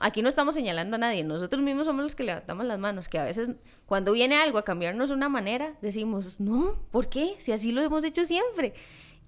aquí 0.00 0.22
no 0.22 0.28
estamos 0.28 0.54
señalando 0.54 0.96
a 0.96 0.98
nadie, 0.98 1.24
nosotros 1.24 1.62
mismos 1.62 1.86
somos 1.86 2.02
los 2.04 2.14
que 2.14 2.24
levantamos 2.24 2.66
las 2.66 2.78
manos, 2.78 3.08
que 3.08 3.18
a 3.18 3.24
veces 3.24 3.50
cuando 3.86 4.12
viene 4.12 4.36
algo 4.36 4.58
a 4.58 4.64
cambiarnos 4.64 5.10
una 5.10 5.28
manera, 5.28 5.74
decimos, 5.80 6.40
no, 6.40 6.74
¿por 6.90 7.08
qué? 7.08 7.36
Si 7.38 7.52
así 7.52 7.72
lo 7.72 7.80
hemos 7.82 8.04
hecho 8.04 8.24
siempre. 8.24 8.74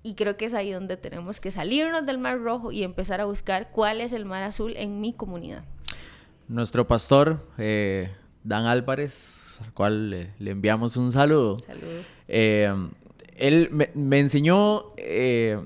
Y 0.03 0.15
creo 0.15 0.37
que 0.37 0.47
es 0.47 0.55
ahí 0.55 0.73
donde 0.73 0.97
tenemos 0.97 1.41
que 1.41 1.50
salirnos 1.50 2.07
del 2.07 2.19
mar 2.19 2.39
rojo 2.41 2.73
y 2.73 2.83
empezar 2.83 3.21
a 3.21 3.27
buscar 3.27 3.71
cuál 3.71 4.00
es 4.00 4.15
el 4.15 4.25
mar 4.25 4.43
azul 4.43 4.75
en 4.77 5.00
mi 5.00 5.12
comunidad. 5.12 5.65
Nuestro 6.49 6.89
pastor, 6.89 7.47
eh, 7.59 8.11
Dan 8.43 8.65
Álvarez, 8.65 9.59
al 9.62 9.73
cual 9.75 10.11
le, 10.11 10.33
le 10.39 10.50
enviamos 10.53 10.97
un 10.97 11.12
saludo. 11.12 11.59
Saludos. 11.59 12.07
Eh, 12.29 12.73
él 13.40 13.68
me, 13.70 13.90
me 13.94 14.18
enseñó 14.20 14.92
eh, 14.97 15.59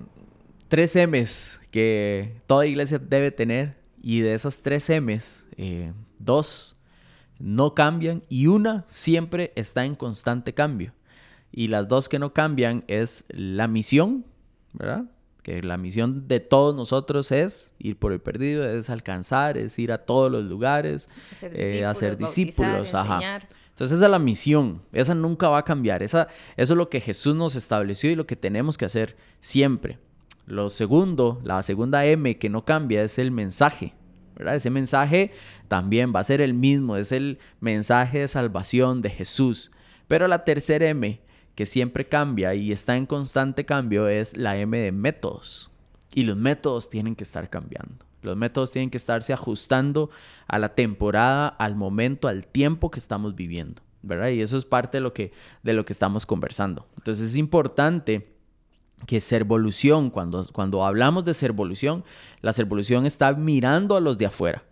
tres 0.69 0.97
M's 0.97 1.61
que 1.71 2.41
toda 2.47 2.67
iglesia 2.67 2.99
debe 2.99 3.31
tener 3.31 3.77
y 4.03 4.21
de 4.21 4.35
esas 4.35 4.61
tres 4.61 4.89
M's, 4.91 5.47
eh, 5.57 5.93
dos 6.19 6.77
no 7.39 7.75
cambian 7.75 8.23
y 8.29 8.47
una 8.47 8.85
siempre 8.89 9.53
está 9.57 9.85
en 9.85 9.95
constante 9.95 10.55
cambio. 10.55 10.93
Y 11.51 11.69
las 11.69 11.89
dos 11.89 12.09
que 12.09 12.19
no 12.19 12.33
cambian 12.33 12.85
es 12.89 13.25
la 13.29 13.69
misión, 13.69 14.25
¿verdad? 14.73 15.05
Que 15.43 15.63
la 15.63 15.77
misión 15.77 16.27
de 16.27 16.41
todos 16.41 16.75
nosotros 16.75 17.31
es 17.33 17.75
ir 17.79 17.97
por 17.97 18.13
el 18.13 18.21
perdido, 18.21 18.69
es 18.69 18.91
alcanzar, 18.91 19.57
es 19.57 19.79
ir 19.79 19.93
a 19.93 19.99
todos 19.99 20.31
los 20.31 20.45
lugares, 20.45 21.09
Hacer 21.33 21.53
eh, 21.55 21.59
discípulos, 21.59 21.97
hacer 21.97 22.17
bautizar, 22.17 22.47
discípulos, 22.47 22.95
ajá. 22.95 23.15
enseñar. 23.15 23.49
Entonces 23.75 23.97
esa 23.97 24.05
es 24.05 24.11
la 24.13 24.21
misión, 24.21 24.83
esa 24.93 25.17
nunca 25.17 25.49
va 25.49 25.59
a 25.59 25.65
cambiar, 25.65 26.05
esa, 26.05 26.29
eso 26.57 26.75
es 26.75 26.77
lo 26.77 26.89
que 26.89 27.01
Jesús 27.01 27.35
nos 27.35 27.57
estableció 27.57 28.09
y 28.09 28.15
lo 28.15 28.25
que 28.25 28.37
tenemos 28.37 28.79
que 28.79 28.85
hacer 28.85 29.17
siempre. 29.41 29.99
Lo 30.47 30.69
segundo, 30.69 31.41
la 31.43 31.61
segunda 31.63 32.07
M 32.07 32.39
que 32.39 32.49
no 32.49 32.65
cambia 32.65 33.03
es 33.03 33.19
el 33.19 33.33
mensaje. 33.33 33.93
Ese 34.39 34.71
mensaje 34.71 35.33
también 35.67 36.13
va 36.15 36.21
a 36.21 36.25
ser 36.25 36.41
el 36.41 36.55
mismo, 36.55 36.97
es 36.97 37.11
el 37.11 37.41
mensaje 37.59 38.21
de 38.21 38.29
salvación 38.29 39.03
de 39.03 39.11
Jesús. 39.11 39.73
Pero 40.07 40.29
la 40.29 40.45
tercera 40.45 40.87
M 40.87 41.21
que 41.57 41.67
siempre 41.67 42.05
cambia 42.05 42.55
y 42.55 42.71
está 42.71 42.97
en 42.97 43.07
constante 43.07 43.65
cambio 43.65 44.07
es 44.07 44.37
la 44.37 44.57
M 44.57 44.79
de 44.79 44.93
métodos. 44.93 45.73
Y 46.15 46.23
los 46.23 46.37
métodos 46.37 46.89
tienen 46.89 47.17
que 47.17 47.25
estar 47.25 47.51
cambiando. 47.51 48.05
Los 48.25 48.37
métodos 48.37 48.73
tienen 48.73 48.91
que 48.91 48.97
estarse 48.97 49.33
ajustando 49.33 50.11
a 50.47 50.59
la 50.59 50.75
temporada, 50.75 51.49
al 51.49 51.77
momento, 51.77 52.29
al 52.29 52.47
tiempo 52.47 52.91
que 52.91 52.99
estamos 52.99 53.35
viviendo, 53.35 53.83
¿verdad? 54.03 54.29
Y 54.29 54.41
eso 54.41 54.57
es 54.57 54.65
parte 54.65 54.99
de 54.99 55.03
lo 55.03 55.13
que, 55.13 55.33
de 55.63 55.75
lo 55.75 55.85
que 55.85 55.93
estamos 55.93 56.27
conversando. 56.27 56.87
Entonces 56.97 57.31
es 57.31 57.37
importante 57.37 58.35
que 59.07 59.21
servolución, 59.21 60.11
cuando, 60.11 60.47
cuando 60.53 60.85
hablamos 60.85 61.25
de 61.25 61.35
servolución, 61.35 62.05
la 62.41 62.53
servolución 62.53 63.07
está 63.07 63.33
mirando 63.35 63.97
a 63.97 64.01
los 64.01 64.19
de 64.19 64.27
afuera. 64.27 64.65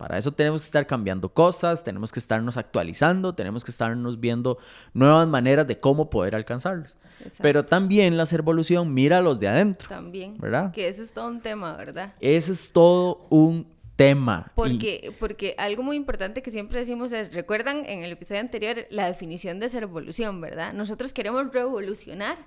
Para 0.00 0.16
eso 0.16 0.32
tenemos 0.32 0.62
que 0.62 0.64
estar 0.64 0.86
cambiando 0.86 1.28
cosas, 1.28 1.84
tenemos 1.84 2.10
que 2.10 2.20
estarnos 2.20 2.56
actualizando, 2.56 3.34
tenemos 3.34 3.66
que 3.66 3.70
estarnos 3.70 4.18
viendo 4.18 4.56
nuevas 4.94 5.28
maneras 5.28 5.66
de 5.66 5.78
cómo 5.78 6.08
poder 6.08 6.34
alcanzarlos. 6.34 6.96
Pero 7.42 7.66
también 7.66 8.16
la 8.16 8.24
servolución 8.24 8.94
mira 8.94 9.18
a 9.18 9.20
los 9.20 9.38
de 9.38 9.48
adentro. 9.48 9.90
También. 9.90 10.38
¿Verdad? 10.38 10.72
Que 10.72 10.88
ese 10.88 11.02
es 11.02 11.12
todo 11.12 11.26
un 11.26 11.42
tema, 11.42 11.76
¿verdad? 11.76 12.14
Ese 12.18 12.52
es 12.52 12.72
todo 12.72 13.26
un 13.28 13.66
tema. 14.00 14.50
Porque, 14.54 15.14
porque 15.20 15.54
algo 15.58 15.82
muy 15.82 15.94
importante 15.94 16.40
que 16.40 16.50
siempre 16.50 16.78
decimos 16.78 17.12
es, 17.12 17.34
recuerdan 17.34 17.84
en 17.84 18.02
el 18.02 18.12
episodio 18.12 18.40
anterior 18.40 18.86
la 18.88 19.04
definición 19.04 19.60
de 19.60 19.68
servolución, 19.68 20.40
¿verdad? 20.40 20.72
Nosotros 20.72 21.12
queremos 21.12 21.52
revolucionar 21.52 22.38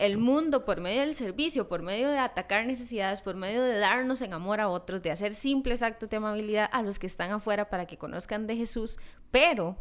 el 0.00 0.18
mundo 0.18 0.64
por 0.64 0.80
medio 0.80 1.02
del 1.02 1.14
servicio, 1.14 1.68
por 1.68 1.82
medio 1.82 2.08
de 2.08 2.18
atacar 2.18 2.66
necesidades, 2.66 3.20
por 3.20 3.36
medio 3.36 3.62
de 3.62 3.78
darnos 3.78 4.20
en 4.20 4.32
amor 4.32 4.60
a 4.60 4.68
otros, 4.68 5.00
de 5.00 5.12
hacer 5.12 5.32
simples 5.32 5.84
actos 5.84 6.10
de 6.10 6.16
amabilidad 6.16 6.68
a 6.72 6.82
los 6.82 6.98
que 6.98 7.06
están 7.06 7.30
afuera 7.30 7.70
para 7.70 7.86
que 7.86 7.96
conozcan 7.96 8.48
de 8.48 8.56
Jesús, 8.56 8.98
pero 9.30 9.76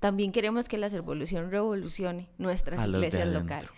también 0.00 0.32
queremos 0.32 0.68
que 0.68 0.76
la 0.76 0.88
servolución 0.88 1.52
revolucione 1.52 2.30
nuestras 2.36 2.84
iglesias 2.84 3.28
locales. 3.28 3.70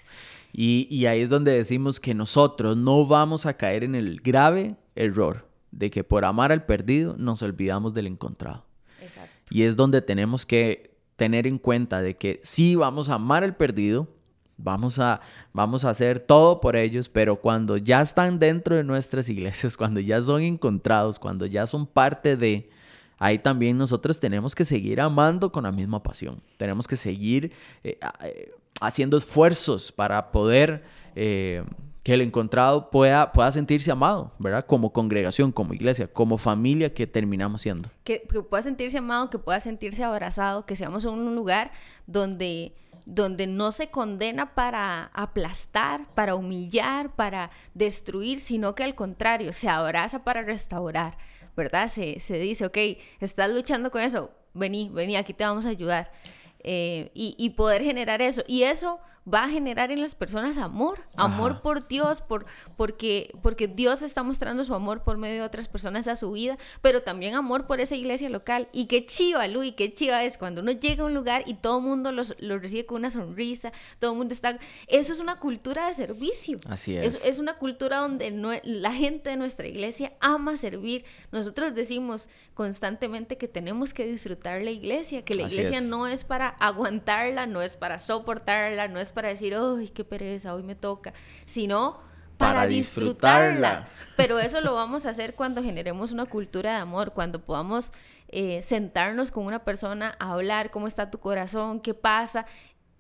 Y, 0.50 0.88
y 0.90 1.04
ahí 1.04 1.20
es 1.20 1.28
donde 1.28 1.52
decimos 1.52 2.00
que 2.00 2.14
nosotros 2.14 2.74
no 2.78 3.06
vamos 3.06 3.44
a 3.44 3.52
caer 3.52 3.84
en 3.84 3.94
el 3.94 4.22
grave 4.22 4.76
error 4.94 5.49
de 5.72 5.90
que 5.90 6.04
por 6.04 6.24
amar 6.24 6.52
al 6.52 6.64
perdido 6.64 7.16
nos 7.18 7.42
olvidamos 7.42 7.94
del 7.94 8.06
encontrado. 8.06 8.64
Exacto. 9.00 9.30
Y 9.50 9.62
es 9.62 9.76
donde 9.76 10.02
tenemos 10.02 10.46
que 10.46 10.90
tener 11.16 11.46
en 11.46 11.58
cuenta 11.58 12.00
de 12.00 12.16
que 12.16 12.40
sí 12.42 12.76
vamos 12.76 13.08
a 13.08 13.14
amar 13.14 13.44
al 13.44 13.56
perdido, 13.56 14.08
vamos 14.56 14.98
a, 14.98 15.20
vamos 15.52 15.84
a 15.84 15.90
hacer 15.90 16.18
todo 16.18 16.60
por 16.60 16.76
ellos, 16.76 17.08
pero 17.08 17.36
cuando 17.36 17.76
ya 17.76 18.00
están 18.00 18.38
dentro 18.38 18.76
de 18.76 18.84
nuestras 18.84 19.28
iglesias, 19.28 19.76
cuando 19.78 20.00
ya 20.00 20.20
son 20.22 20.42
encontrados, 20.42 21.18
cuando 21.18 21.46
ya 21.46 21.66
son 21.66 21.86
parte 21.86 22.36
de, 22.36 22.70
ahí 23.18 23.38
también 23.38 23.76
nosotros 23.76 24.18
tenemos 24.18 24.54
que 24.54 24.64
seguir 24.64 25.00
amando 25.00 25.52
con 25.52 25.64
la 25.64 25.72
misma 25.72 26.02
pasión. 26.02 26.40
Tenemos 26.56 26.86
que 26.88 26.96
seguir 26.96 27.52
eh, 27.84 27.98
eh, 28.22 28.52
haciendo 28.80 29.16
esfuerzos 29.16 29.92
para 29.92 30.32
poder... 30.32 30.84
Eh, 31.14 31.64
que 32.02 32.14
el 32.14 32.22
encontrado 32.22 32.90
pueda, 32.90 33.32
pueda 33.32 33.52
sentirse 33.52 33.90
amado, 33.90 34.32
¿verdad? 34.38 34.64
Como 34.64 34.92
congregación, 34.92 35.52
como 35.52 35.74
iglesia, 35.74 36.06
como 36.06 36.38
familia 36.38 36.94
que 36.94 37.06
terminamos 37.06 37.62
siendo. 37.62 37.90
Que, 38.04 38.20
pueda 38.20 38.62
sentirse 38.62 38.98
amado, 38.98 39.28
que 39.28 39.38
pueda 39.38 39.60
sentirse 39.60 40.02
abrazado, 40.02 40.64
que 40.64 40.76
seamos 40.76 41.04
en 41.04 41.10
un 41.10 41.34
lugar 41.34 41.72
donde, 42.06 42.72
donde 43.04 43.46
no 43.46 43.70
se 43.70 43.90
condena 43.90 44.54
para 44.54 45.10
aplastar, 45.12 46.12
para 46.14 46.34
humillar, 46.36 47.14
para 47.14 47.50
destruir, 47.74 48.40
sino 48.40 48.74
que 48.74 48.84
al 48.84 48.94
contrario, 48.94 49.52
se 49.52 49.68
abraza 49.68 50.24
para 50.24 50.42
restaurar, 50.42 51.18
¿verdad? 51.54 51.88
Se, 51.88 52.18
se 52.18 52.38
dice, 52.38 52.64
ok, 52.64 52.78
estás 53.20 53.50
luchando 53.50 53.90
con 53.90 54.00
eso, 54.00 54.30
vení, 54.54 54.88
vení, 54.88 55.16
aquí 55.16 55.34
te 55.34 55.44
vamos 55.44 55.66
a 55.66 55.70
ayudar. 55.70 56.10
Eh, 56.62 57.10
y, 57.14 57.34
y 57.38 57.50
poder 57.50 57.82
generar 57.82 58.20
eso. 58.20 58.42
Y 58.46 58.64
eso 58.64 59.00
va 59.32 59.44
a 59.44 59.48
generar 59.48 59.90
en 59.90 60.00
las 60.00 60.14
personas 60.14 60.58
amor, 60.58 61.00
amor 61.16 61.60
por 61.62 61.86
Dios, 61.86 62.22
por, 62.22 62.46
porque, 62.76 63.32
porque 63.42 63.68
Dios 63.68 64.02
está 64.02 64.22
mostrando 64.22 64.64
su 64.64 64.74
amor 64.74 65.02
por 65.02 65.18
medio 65.18 65.36
de 65.36 65.42
otras 65.42 65.68
personas 65.68 66.08
a 66.08 66.16
su 66.16 66.32
vida, 66.32 66.58
pero 66.80 67.02
también 67.02 67.34
amor 67.34 67.66
por 67.66 67.80
esa 67.80 67.96
iglesia 67.96 68.30
local. 68.30 68.68
Y 68.72 68.86
qué 68.86 69.04
chiva, 69.04 69.46
Luis, 69.46 69.74
qué 69.76 69.92
chiva 69.92 70.24
es 70.24 70.38
cuando 70.38 70.62
uno 70.62 70.72
llega 70.72 71.02
a 71.02 71.06
un 71.06 71.14
lugar 71.14 71.42
y 71.46 71.54
todo 71.54 71.78
el 71.78 71.84
mundo 71.84 72.12
los, 72.12 72.34
lo 72.38 72.58
recibe 72.58 72.86
con 72.86 72.98
una 72.98 73.10
sonrisa, 73.10 73.72
todo 73.98 74.12
el 74.12 74.18
mundo 74.18 74.32
está... 74.32 74.58
Eso 74.86 75.12
es 75.12 75.20
una 75.20 75.38
cultura 75.38 75.86
de 75.86 75.94
servicio. 75.94 76.58
Así 76.68 76.96
es. 76.96 77.24
Es, 77.24 77.38
una 77.38 77.58
cultura 77.58 77.98
donde 77.98 78.60
la 78.64 78.92
gente 78.92 79.30
de 79.30 79.36
nuestra 79.36 79.66
iglesia 79.66 80.12
ama 80.20 80.56
servir. 80.56 81.04
Nosotros 81.30 81.74
decimos 81.74 82.28
constantemente 82.54 83.38
que 83.38 83.48
tenemos 83.48 83.94
que 83.94 84.06
disfrutar 84.06 84.62
la 84.62 84.70
iglesia, 84.70 85.24
que 85.24 85.34
la 85.34 85.42
iglesia 85.42 85.80
no 85.80 86.06
es 86.06 86.24
para 86.24 86.48
aguantarla, 86.48 87.46
no 87.46 87.62
es 87.62 87.76
para 87.76 87.98
soportarla, 87.98 88.88
no 88.88 89.00
es 89.00 89.09
para 89.12 89.28
decir, 89.28 89.54
¡ay, 89.54 89.88
qué 89.88 90.04
pereza, 90.04 90.54
hoy 90.54 90.62
me 90.62 90.74
toca! 90.74 91.12
Sino 91.46 92.00
para, 92.36 92.66
disfrutarla. 92.66 93.88
Pero 94.16 94.38
eso 94.38 94.60
lo 94.60 94.74
vamos 94.74 95.06
a 95.06 95.10
hacer 95.10 95.34
cuando 95.34 95.62
generemos 95.62 96.12
una 96.12 96.26
cultura 96.26 96.72
de 96.72 96.76
amor, 96.78 97.12
cuando 97.12 97.44
podamos 97.44 97.92
eh, 98.28 98.62
sentarnos 98.62 99.30
con 99.30 99.44
una 99.44 99.64
persona 99.64 100.16
a 100.18 100.32
hablar 100.32 100.70
cómo 100.70 100.86
está 100.86 101.10
tu 101.10 101.18
corazón, 101.18 101.80
qué 101.80 101.94
pasa, 101.94 102.46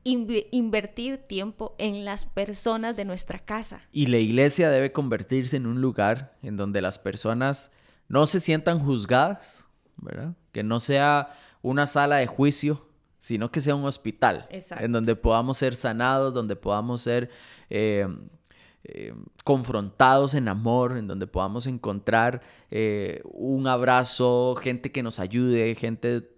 invertir 0.02 1.18
tiempo 1.18 1.74
en 1.78 2.04
las 2.04 2.26
personas 2.26 2.96
de 2.96 3.04
nuestra 3.04 3.38
casa. 3.38 3.82
Y 3.92 4.06
la 4.06 4.18
iglesia 4.18 4.70
debe 4.70 4.92
convertirse 4.92 5.56
en 5.56 5.66
un 5.66 5.80
lugar 5.80 6.36
en 6.42 6.56
donde 6.56 6.80
las 6.80 6.98
personas 6.98 7.70
no 8.08 8.26
se 8.26 8.40
sientan 8.40 8.80
juzgadas, 8.80 9.68
¿verdad? 9.96 10.34
Que 10.52 10.62
no 10.62 10.80
sea 10.80 11.34
una 11.62 11.86
sala 11.86 12.16
de 12.16 12.26
juicio, 12.26 12.88
sino 13.20 13.52
que 13.52 13.60
sea 13.60 13.74
un 13.74 13.84
hospital 13.84 14.48
en 14.50 14.92
donde 14.92 15.14
podamos 15.14 15.58
ser 15.58 15.76
sanados, 15.76 16.32
donde 16.32 16.56
podamos 16.56 17.02
ser 17.02 17.30
eh, 17.68 18.08
eh, 18.82 19.14
confrontados 19.44 20.32
en 20.32 20.48
amor, 20.48 20.96
en 20.96 21.06
donde 21.06 21.26
podamos 21.26 21.66
encontrar 21.66 22.40
eh, 22.70 23.20
un 23.24 23.66
abrazo, 23.68 24.56
gente 24.56 24.90
que 24.90 25.02
nos 25.02 25.20
ayude, 25.20 25.74
gente 25.74 26.30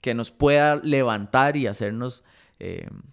que 0.00 0.14
nos 0.14 0.30
pueda 0.30 0.76
levantar 0.76 1.56
y 1.56 1.68
hacernos 1.68 2.24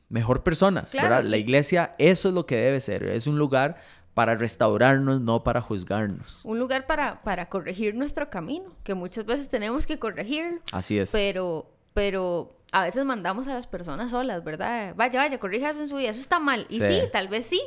mejor 0.09 0.43
personas. 0.43 0.93
La 0.93 1.37
iglesia, 1.37 1.95
eso 1.99 2.27
es 2.27 2.33
lo 2.33 2.45
que 2.45 2.57
debe 2.57 2.81
ser, 2.81 3.03
es 3.03 3.27
un 3.27 3.37
lugar 3.37 3.77
para 4.13 4.35
restaurarnos, 4.35 5.21
no 5.21 5.43
para 5.43 5.61
juzgarnos. 5.61 6.41
Un 6.43 6.59
lugar 6.59 6.85
para, 6.85 7.21
para 7.21 7.47
corregir 7.47 7.95
nuestro 7.95 8.29
camino, 8.29 8.75
que 8.83 8.93
muchas 8.93 9.25
veces 9.25 9.47
tenemos 9.47 9.85
que 9.85 9.99
corregirlo. 9.99 10.59
Así 10.73 10.97
es. 10.97 11.11
Pero, 11.11 11.71
pero 11.93 12.56
a 12.71 12.83
veces 12.83 13.05
mandamos 13.05 13.47
a 13.47 13.53
las 13.53 13.67
personas 13.67 14.11
solas, 14.11 14.43
¿verdad? 14.43 14.93
Vaya, 14.95 15.19
vaya, 15.19 15.39
corrijas 15.39 15.79
en 15.79 15.89
su 15.89 15.95
vida, 15.95 16.09
eso 16.09 16.19
está 16.19 16.39
mal. 16.39 16.65
Y 16.69 16.79
sí. 16.81 17.01
tal 17.11 17.27
vez 17.27 17.45
sí, 17.45 17.61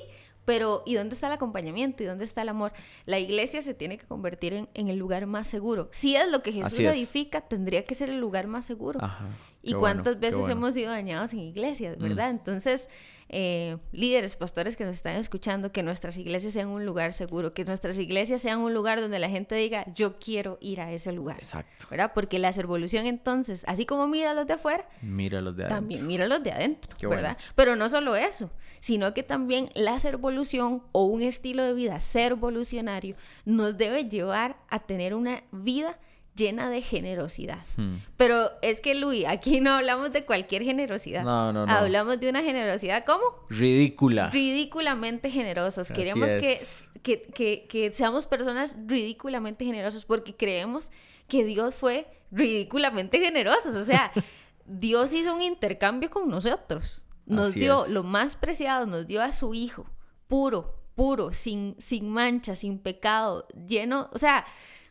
pero 0.44 0.82
¿y 0.84 0.94
dónde 0.94 1.14
está 1.14 1.28
el 1.28 1.32
acompañamiento? 1.32 2.02
¿Y 2.02 2.06
dónde 2.06 2.24
está 2.24 2.42
el 2.42 2.48
amor? 2.48 2.72
La 3.06 3.18
iglesia 3.18 3.62
se 3.62 3.74
tiene 3.74 3.96
que 3.96 4.06
convertir 4.06 4.52
en, 4.52 4.68
en 4.74 4.88
el 4.88 4.96
lugar 4.96 5.26
más 5.26 5.46
seguro. 5.46 5.88
Si 5.92 6.16
es 6.16 6.28
lo 6.28 6.42
que 6.42 6.52
Jesús 6.52 6.80
edifica, 6.80 7.40
tendría 7.40 7.84
que 7.84 7.94
ser 7.94 8.10
el 8.10 8.20
lugar 8.20 8.46
más 8.46 8.64
seguro. 8.64 9.02
Ajá, 9.02 9.28
¿Y 9.62 9.74
cuántas 9.74 10.18
veces 10.18 10.48
hemos 10.48 10.74
sido 10.74 10.90
dañados 10.90 11.32
en 11.32 11.40
iglesias, 11.40 11.98
mm. 11.98 12.02
verdad? 12.02 12.30
Entonces, 12.30 12.88
eh, 13.32 13.78
líderes, 13.92 14.36
pastores 14.36 14.76
que 14.76 14.84
nos 14.84 14.96
están 14.96 15.16
escuchando, 15.16 15.70
que 15.70 15.82
nuestras 15.82 16.18
iglesias 16.18 16.52
sean 16.52 16.68
un 16.68 16.84
lugar 16.84 17.12
seguro, 17.12 17.54
que 17.54 17.64
nuestras 17.64 17.98
iglesias 17.98 18.42
sean 18.42 18.58
un 18.60 18.74
lugar 18.74 19.00
donde 19.00 19.18
la 19.18 19.28
gente 19.28 19.54
diga, 19.54 19.86
yo 19.94 20.18
quiero 20.18 20.58
ir 20.60 20.80
a 20.80 20.92
ese 20.92 21.12
lugar. 21.12 21.38
Exacto. 21.38 21.86
¿Verdad? 21.90 22.12
Porque 22.12 22.38
la 22.38 22.50
evolución 22.50 23.06
entonces, 23.06 23.64
así 23.68 23.86
como 23.86 24.08
mira 24.08 24.34
los 24.34 24.46
de 24.46 24.54
afuera, 24.54 24.88
mira 25.00 25.40
los 25.40 25.56
de 25.56 25.62
adentro. 25.62 25.76
También 25.76 26.06
mira 26.06 26.26
los 26.26 26.42
de 26.42 26.52
adentro, 26.52 27.08
¿verdad? 27.08 27.38
Pero 27.54 27.76
no 27.76 27.88
solo 27.88 28.16
eso, 28.16 28.50
sino 28.80 29.14
que 29.14 29.22
también 29.22 29.70
la 29.74 29.96
evolución 30.02 30.82
o 30.92 31.04
un 31.04 31.22
estilo 31.22 31.62
de 31.62 31.74
vida 31.74 32.00
ser 32.00 32.32
evolucionario 32.32 33.14
nos 33.44 33.76
debe 33.76 34.08
llevar 34.08 34.56
a 34.68 34.80
tener 34.80 35.14
una 35.14 35.44
vida 35.52 35.98
llena 36.34 36.70
de 36.70 36.82
generosidad. 36.82 37.64
Hmm. 37.76 37.96
Pero 38.16 38.50
es 38.62 38.80
que, 38.80 38.94
Luis, 38.94 39.26
aquí 39.26 39.60
no 39.60 39.72
hablamos 39.72 40.12
de 40.12 40.24
cualquier 40.24 40.62
generosidad. 40.62 41.24
No, 41.24 41.52
no, 41.52 41.66
no. 41.66 41.72
Hablamos 41.72 42.20
de 42.20 42.30
una 42.30 42.42
generosidad, 42.42 43.04
¿cómo? 43.04 43.24
Ridícula. 43.48 44.30
Ridículamente 44.30 45.30
generosos. 45.30 45.90
Queremos 45.90 46.30
que, 46.34 46.58
que, 47.02 47.66
que, 47.68 47.92
seamos 47.92 48.26
personas 48.26 48.76
ridículamente 48.86 49.64
generosos 49.64 50.04
porque 50.04 50.36
creemos 50.36 50.90
que 51.28 51.44
Dios 51.44 51.74
fue 51.74 52.06
ridículamente 52.30 53.20
generoso. 53.20 53.70
O 53.78 53.84
sea, 53.84 54.12
Dios 54.66 55.12
hizo 55.12 55.34
un 55.34 55.42
intercambio 55.42 56.10
con 56.10 56.28
nosotros. 56.28 57.04
Nos 57.26 57.54
dio 57.54 57.86
lo 57.86 58.02
más 58.02 58.34
preciado, 58.34 58.86
nos 58.86 59.06
dio 59.06 59.22
a 59.22 59.30
su 59.30 59.54
Hijo, 59.54 59.86
puro, 60.26 60.80
puro, 60.96 61.32
sin, 61.32 61.76
sin 61.78 62.10
mancha, 62.10 62.56
sin 62.56 62.80
pecado, 62.80 63.46
lleno, 63.68 64.10
o 64.12 64.18
sea, 64.18 64.44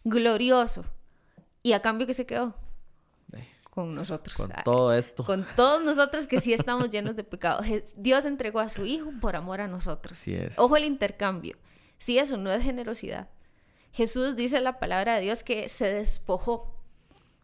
glorioso. 0.06 0.86
Y 1.70 1.74
a 1.74 1.84
cambio 1.84 2.08
que 2.08 2.16
se 2.16 2.26
quedó 2.26 2.56
con 3.70 3.94
nosotros. 3.94 4.36
Con 4.36 4.52
todo 4.64 4.92
esto. 4.92 5.24
Con 5.24 5.46
todos 5.56 5.84
nosotros 5.84 6.28
que 6.28 6.40
sí 6.40 6.52
estamos 6.52 6.90
llenos 6.90 7.16
de 7.16 7.24
pecado. 7.24 7.62
Dios 7.96 8.26
entregó 8.26 8.60
a 8.60 8.70
su 8.70 8.86
Hijo 8.86 9.12
por 9.22 9.36
amor 9.36 9.62
a 9.62 9.68
nosotros. 9.68 10.24
Ojo 10.58 10.78
el 10.78 10.86
intercambio. 10.86 11.58
Si 12.00 12.18
eso 12.18 12.38
no 12.38 12.52
es 12.52 12.64
generosidad. 12.64 13.30
Jesús 13.92 14.36
dice 14.36 14.62
la 14.62 14.80
palabra 14.80 15.16
de 15.16 15.22
Dios 15.22 15.44
que 15.44 15.70
se 15.70 15.86
despojó 15.94 16.76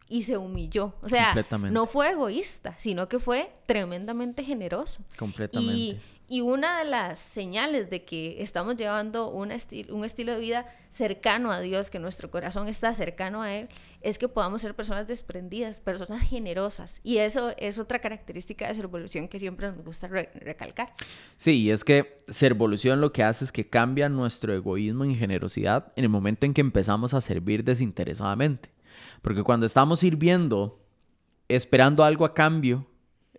y 0.08 0.22
se 0.22 0.36
humilló. 0.36 0.94
O 1.02 1.08
sea, 1.08 1.34
no 1.70 1.86
fue 1.86 2.10
egoísta, 2.10 2.74
sino 2.78 3.08
que 3.08 3.20
fue 3.20 3.52
tremendamente 3.64 4.42
generoso. 4.42 5.04
Completamente. 5.16 5.72
Y 5.72 6.00
una 6.28 6.78
de 6.80 6.84
las 6.86 7.18
señales 7.18 7.88
de 7.88 8.04
que 8.04 8.42
estamos 8.42 8.76
llevando 8.76 9.30
un, 9.30 9.52
un 9.90 10.04
estilo 10.04 10.32
de 10.32 10.40
vida 10.40 10.66
cercano 10.88 11.52
a 11.52 11.60
Dios, 11.60 11.88
que 11.90 11.98
nuestro 11.98 12.30
corazón 12.30 12.68
está 12.68 12.92
cercano 12.94 13.42
a 13.42 13.54
Él, 13.54 13.68
es 14.00 14.18
que 14.18 14.28
podamos 14.28 14.62
ser 14.62 14.74
personas 14.74 15.06
desprendidas, 15.06 15.80
personas 15.80 16.22
generosas. 16.22 17.00
Y 17.02 17.18
eso 17.18 17.52
es 17.58 17.78
otra 17.78 18.00
característica 18.00 18.66
de 18.66 18.74
su 18.74 18.82
evolución 18.82 19.28
que 19.28 19.38
siempre 19.38 19.70
nos 19.70 19.84
gusta 19.84 20.08
recalcar. 20.08 20.92
Sí, 21.36 21.62
y 21.62 21.70
es 21.70 21.84
que 21.84 22.22
Servolución 22.28 23.00
lo 23.00 23.12
que 23.12 23.22
hace 23.22 23.44
es 23.44 23.52
que 23.52 23.68
cambia 23.68 24.08
nuestro 24.08 24.52
egoísmo 24.52 25.04
en 25.04 25.14
generosidad 25.14 25.92
en 25.96 26.04
el 26.04 26.10
momento 26.10 26.46
en 26.46 26.54
que 26.54 26.60
empezamos 26.60 27.14
a 27.14 27.20
servir 27.20 27.62
desinteresadamente. 27.62 28.70
Porque 29.22 29.42
cuando 29.42 29.66
estamos 29.66 30.00
sirviendo, 30.00 30.80
esperando 31.48 32.02
algo 32.02 32.24
a 32.24 32.34
cambio, 32.34 32.86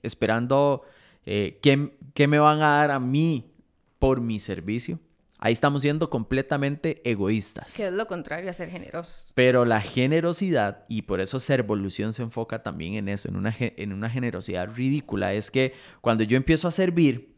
esperando 0.04 0.84
eh, 1.30 1.60
¿qué, 1.62 2.28
me 2.28 2.40
van 2.40 2.62
a 2.62 2.78
dar 2.78 2.92
a 2.92 3.02
mí 3.02 3.52
por 4.00 4.22
mi 4.22 4.40
servicio? 4.40 4.98
Ahí 5.40 5.52
estamos 5.52 5.82
siendo 5.82 6.10
completamente 6.10 7.02
egoístas. 7.04 7.74
Que 7.76 7.88
es 7.88 7.92
lo 7.92 8.08
contrario 8.08 8.50
a 8.50 8.54
ser 8.54 8.70
generosos. 8.70 9.34
Pero 9.36 9.66
la 9.66 9.82
generosidad, 9.82 10.86
y 10.88 11.02
por 11.02 11.20
eso 11.20 11.40
ser 11.42 11.60
evolución 11.60 12.14
se 12.14 12.24
enfoca 12.24 12.64
también 12.64 12.94
en 12.94 13.10
eso, 13.10 13.28
en 13.28 13.36
una, 13.36 13.54
en 13.60 13.92
una 13.92 14.10
generosidad 14.10 14.74
ridícula, 14.74 15.34
es 15.34 15.52
que 15.52 15.74
cuando 16.00 16.24
yo 16.24 16.38
empiezo 16.38 16.70
a 16.70 16.72
servir, 16.72 17.36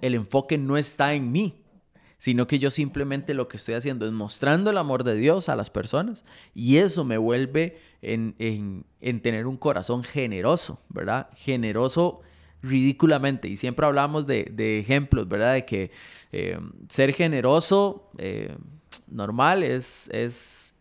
el 0.00 0.14
enfoque 0.14 0.56
no 0.56 0.76
está 0.76 1.12
en 1.12 1.32
mí, 1.32 1.64
sino 2.18 2.46
que 2.46 2.60
yo 2.60 2.70
simplemente 2.70 3.34
lo 3.34 3.48
que 3.48 3.56
estoy 3.56 3.74
haciendo 3.74 4.06
es 4.06 4.12
mostrando 4.12 4.70
el 4.70 4.78
amor 4.78 5.02
de 5.02 5.16
Dios 5.16 5.48
a 5.48 5.56
las 5.56 5.70
personas 5.70 6.24
y 6.54 6.76
eso 6.76 7.02
me 7.02 7.18
vuelve 7.18 7.80
en, 8.00 8.36
en 8.38 9.22
tener 9.22 9.48
un 9.48 9.56
corazón 9.56 10.04
generoso, 10.04 10.80
¿verdad? 10.88 11.30
Generoso 11.34 12.22
ridículamente. 12.62 13.48
Y 13.48 13.56
siempre 13.56 13.86
hablamos 13.86 14.26
de, 14.26 14.78
ejemplos, 14.78 15.28
¿verdad? 15.28 15.54
De 15.54 15.64
que 15.64 15.90
eh, 16.32 16.58
ser 16.88 17.12
generoso, 17.12 18.10
eh, 18.18 18.56
normal, 19.08 19.62
es, 19.62 20.08
es 20.12 20.72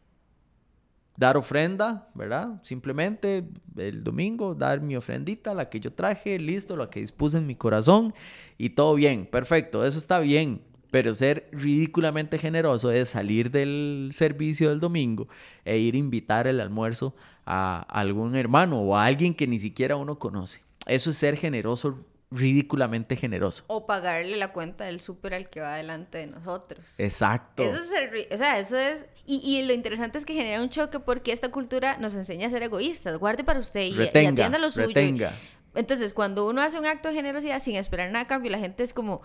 dar 1.21 1.37
ofrenda, 1.37 2.09
¿verdad? 2.15 2.59
Simplemente 2.63 3.43
el 3.77 4.03
domingo 4.03 4.55
dar 4.55 4.81
mi 4.81 4.95
ofrendita, 4.95 5.53
la 5.53 5.69
que 5.69 5.79
yo 5.79 5.93
traje, 5.93 6.39
listo, 6.39 6.75
la 6.75 6.89
que 6.89 6.99
dispuse 6.99 7.37
en 7.37 7.45
mi 7.45 7.55
corazón 7.55 8.13
y 8.57 8.71
todo 8.71 8.95
bien, 8.95 9.27
perfecto, 9.27 9.85
eso 9.85 9.99
está 9.99 10.19
bien. 10.19 10.61
Pero 10.89 11.13
ser 11.13 11.47
ridículamente 11.53 12.37
generoso 12.37 12.91
es 12.91 13.09
salir 13.09 13.51
del 13.51 14.09
servicio 14.13 14.69
del 14.69 14.79
domingo 14.79 15.29
e 15.63 15.77
ir 15.77 15.93
a 15.93 15.99
invitar 15.99 16.47
el 16.47 16.59
almuerzo 16.59 17.15
a 17.45 17.85
algún 17.87 18.35
hermano 18.35 18.81
o 18.81 18.97
a 18.97 19.05
alguien 19.05 19.33
que 19.33 19.47
ni 19.47 19.59
siquiera 19.59 19.95
uno 19.95 20.19
conoce. 20.19 20.61
Eso 20.85 21.11
es 21.11 21.17
ser 21.17 21.37
generoso, 21.37 22.05
ridículamente 22.31 23.15
generoso. 23.15 23.63
O 23.67 23.85
pagarle 23.85 24.37
la 24.37 24.53
cuenta 24.53 24.85
del 24.85 25.01
súper 25.01 25.33
al 25.33 25.49
que 25.49 25.59
va 25.59 25.75
delante 25.75 26.19
de 26.19 26.27
nosotros. 26.27 26.99
Exacto. 26.99 27.63
Eso 27.63 27.77
es 27.77 28.31
o 28.31 28.37
sea, 28.37 28.57
eso 28.59 28.77
es... 28.77 29.05
Y, 29.25 29.61
lo 29.61 29.73
interesante 29.73 30.17
es 30.17 30.25
que 30.25 30.33
genera 30.33 30.61
un 30.61 30.69
choque 30.69 30.99
porque 30.99 31.31
esta 31.31 31.49
cultura 31.49 31.97
nos 31.97 32.15
enseña 32.15 32.47
a 32.47 32.49
ser 32.49 32.63
egoístas. 32.63 33.17
Guarde 33.17 33.43
para 33.43 33.59
usted 33.59 33.81
y, 33.81 34.01
atienda 34.01 34.57
lo 34.57 34.69
suyo. 34.69 34.87
Retenga. 34.87 35.37
Entonces, 35.73 36.13
cuando 36.13 36.47
uno 36.47 36.61
hace 36.61 36.77
un 36.77 36.85
acto 36.85 37.09
de 37.09 37.15
generosidad 37.15 37.59
sin 37.59 37.75
esperar 37.75 38.11
nada 38.11 38.25
a 38.25 38.27
cambio, 38.27 38.51
la 38.51 38.59
gente 38.59 38.83
es 38.83 38.93
como... 38.93 39.21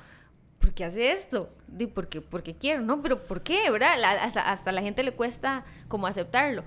¿por 0.58 0.72
qué 0.74 0.84
hace 0.84 1.12
esto? 1.12 1.50
Porque, 1.94 2.20
porque 2.20 2.54
quiero, 2.54 2.80
¿no? 2.80 3.02
Pero 3.02 3.22
¿por 3.22 3.42
qué? 3.42 3.70
¿Verdad? 3.70 4.02
hasta, 4.20 4.50
hasta 4.50 4.72
la 4.72 4.82
gente 4.82 5.02
le 5.02 5.12
cuesta 5.12 5.64
como 5.88 6.06
aceptarlo. 6.06 6.64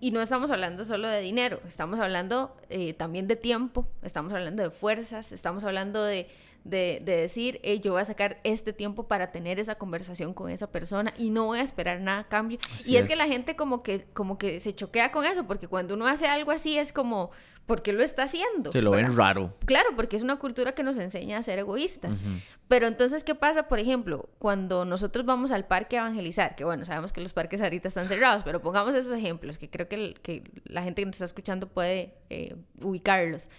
Y 0.00 0.10
no 0.10 0.22
estamos 0.22 0.50
hablando 0.50 0.86
solo 0.86 1.06
de 1.06 1.20
dinero, 1.20 1.60
estamos 1.68 2.00
hablando 2.00 2.56
eh, 2.70 2.94
también 2.94 3.28
de 3.28 3.36
tiempo, 3.36 3.86
estamos 4.02 4.32
hablando 4.32 4.62
de 4.62 4.70
fuerzas, 4.70 5.32
estamos 5.32 5.64
hablando 5.64 6.02
de, 6.02 6.28
de, 6.70 7.00
decir, 7.04 7.60
yo 7.82 7.92
voy 7.92 8.02
a 8.02 8.04
sacar 8.04 8.40
este 8.44 8.72
tiempo 8.72 9.06
para 9.08 9.32
tener 9.32 9.58
esa 9.58 9.76
conversación 9.76 10.34
con 10.34 10.50
esa 10.50 10.70
persona 10.70 11.14
y 11.16 11.30
no 11.30 11.44
voy 11.46 11.60
a 11.60 11.62
esperar 11.62 12.00
nada 12.00 12.20
a 12.20 12.28
cambio. 12.28 12.58
y 12.84 12.96
es, 12.96 13.06
que 13.06 13.16
la 13.16 13.26
gente 13.26 13.56
como 13.56 13.82
que, 13.82 14.04
como 14.12 14.38
que 14.38 14.60
se 14.60 14.74
choquea 14.74 15.12
con 15.12 15.24
eso, 15.24 15.46
porque 15.46 15.68
cuando 15.68 15.94
uno 15.94 16.06
hace 16.06 16.26
algo 16.26 16.50
así 16.50 16.78
es 16.78 16.92
como, 16.92 17.30
¿por 17.66 17.82
qué 17.82 17.92
lo 17.92 18.02
está 18.02 18.24
haciendo? 18.24 18.72
Se 18.72 18.82
lo 18.82 18.92
ven 18.92 19.16
raro. 19.16 19.54
Claro, 19.66 19.90
porque 19.96 20.16
es 20.16 20.22
una 20.22 20.36
cultura 20.36 20.72
que 20.72 20.82
nos 20.82 20.98
enseña 20.98 21.38
a 21.38 21.42
ser 21.42 21.58
egoístas. 21.58 22.20
Pero 22.68 22.86
entonces, 22.86 23.24
¿qué 23.24 23.34
pasa, 23.34 23.68
por 23.68 23.78
ejemplo, 23.78 24.28
cuando 24.38 24.84
nosotros 24.84 25.26
vamos 25.26 25.52
al 25.52 25.66
parque 25.66 25.96
a 25.98 26.00
evangelizar? 26.00 26.56
Que 26.56 26.64
bueno, 26.64 26.84
sabemos 26.84 27.12
que 27.12 27.20
los 27.20 27.32
parques 27.32 27.60
ahorita 27.60 27.88
están 27.88 28.08
cerrados, 28.08 28.42
pero 28.44 28.60
pongamos 28.60 28.94
esos 28.94 29.16
ejemplos, 29.16 29.58
que 29.58 29.68
creo 29.68 29.88
que, 29.88 30.14
que 30.22 30.44
la 30.64 30.82
gente 30.82 31.02
que 31.02 31.06
nos 31.06 31.16
está 31.16 31.24
escuchando 31.24 31.68
puede 31.68 32.14
eh, 32.30 32.56
ubicarlos. 32.80 33.50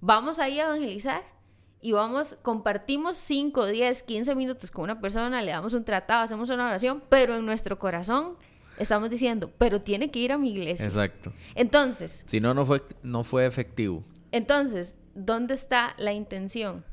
Vamos 0.00 0.40
ahí 0.40 0.58
a 0.58 0.64
evangelizar 0.64 1.22
y 1.82 1.92
vamos, 1.92 2.38
compartimos 2.42 3.16
5, 3.16 3.66
10, 3.66 4.02
15 4.04 4.34
minutos 4.36 4.70
con 4.70 4.84
una 4.84 5.00
persona, 5.00 5.42
le 5.42 5.50
damos 5.50 5.74
un 5.74 5.84
tratado, 5.84 6.22
hacemos 6.22 6.48
una 6.48 6.66
oración, 6.66 7.02
pero 7.08 7.34
en 7.34 7.44
nuestro 7.44 7.76
corazón 7.78 8.36
estamos 8.78 9.10
diciendo, 9.10 9.50
pero 9.58 9.80
tiene 9.80 10.10
que 10.12 10.20
ir 10.20 10.30
a 10.30 10.38
mi 10.38 10.52
iglesia. 10.52 10.86
Exacto. 10.86 11.32
Entonces. 11.56 12.22
Si 12.26 12.40
no, 12.40 12.54
no 12.54 12.64
fue, 12.64 12.82
no 13.02 13.24
fue 13.24 13.46
efectivo. 13.46 14.04
Entonces, 14.30 14.94
¿dónde 15.14 15.54
está 15.54 15.94
la 15.98 16.12
intención? 16.12 16.84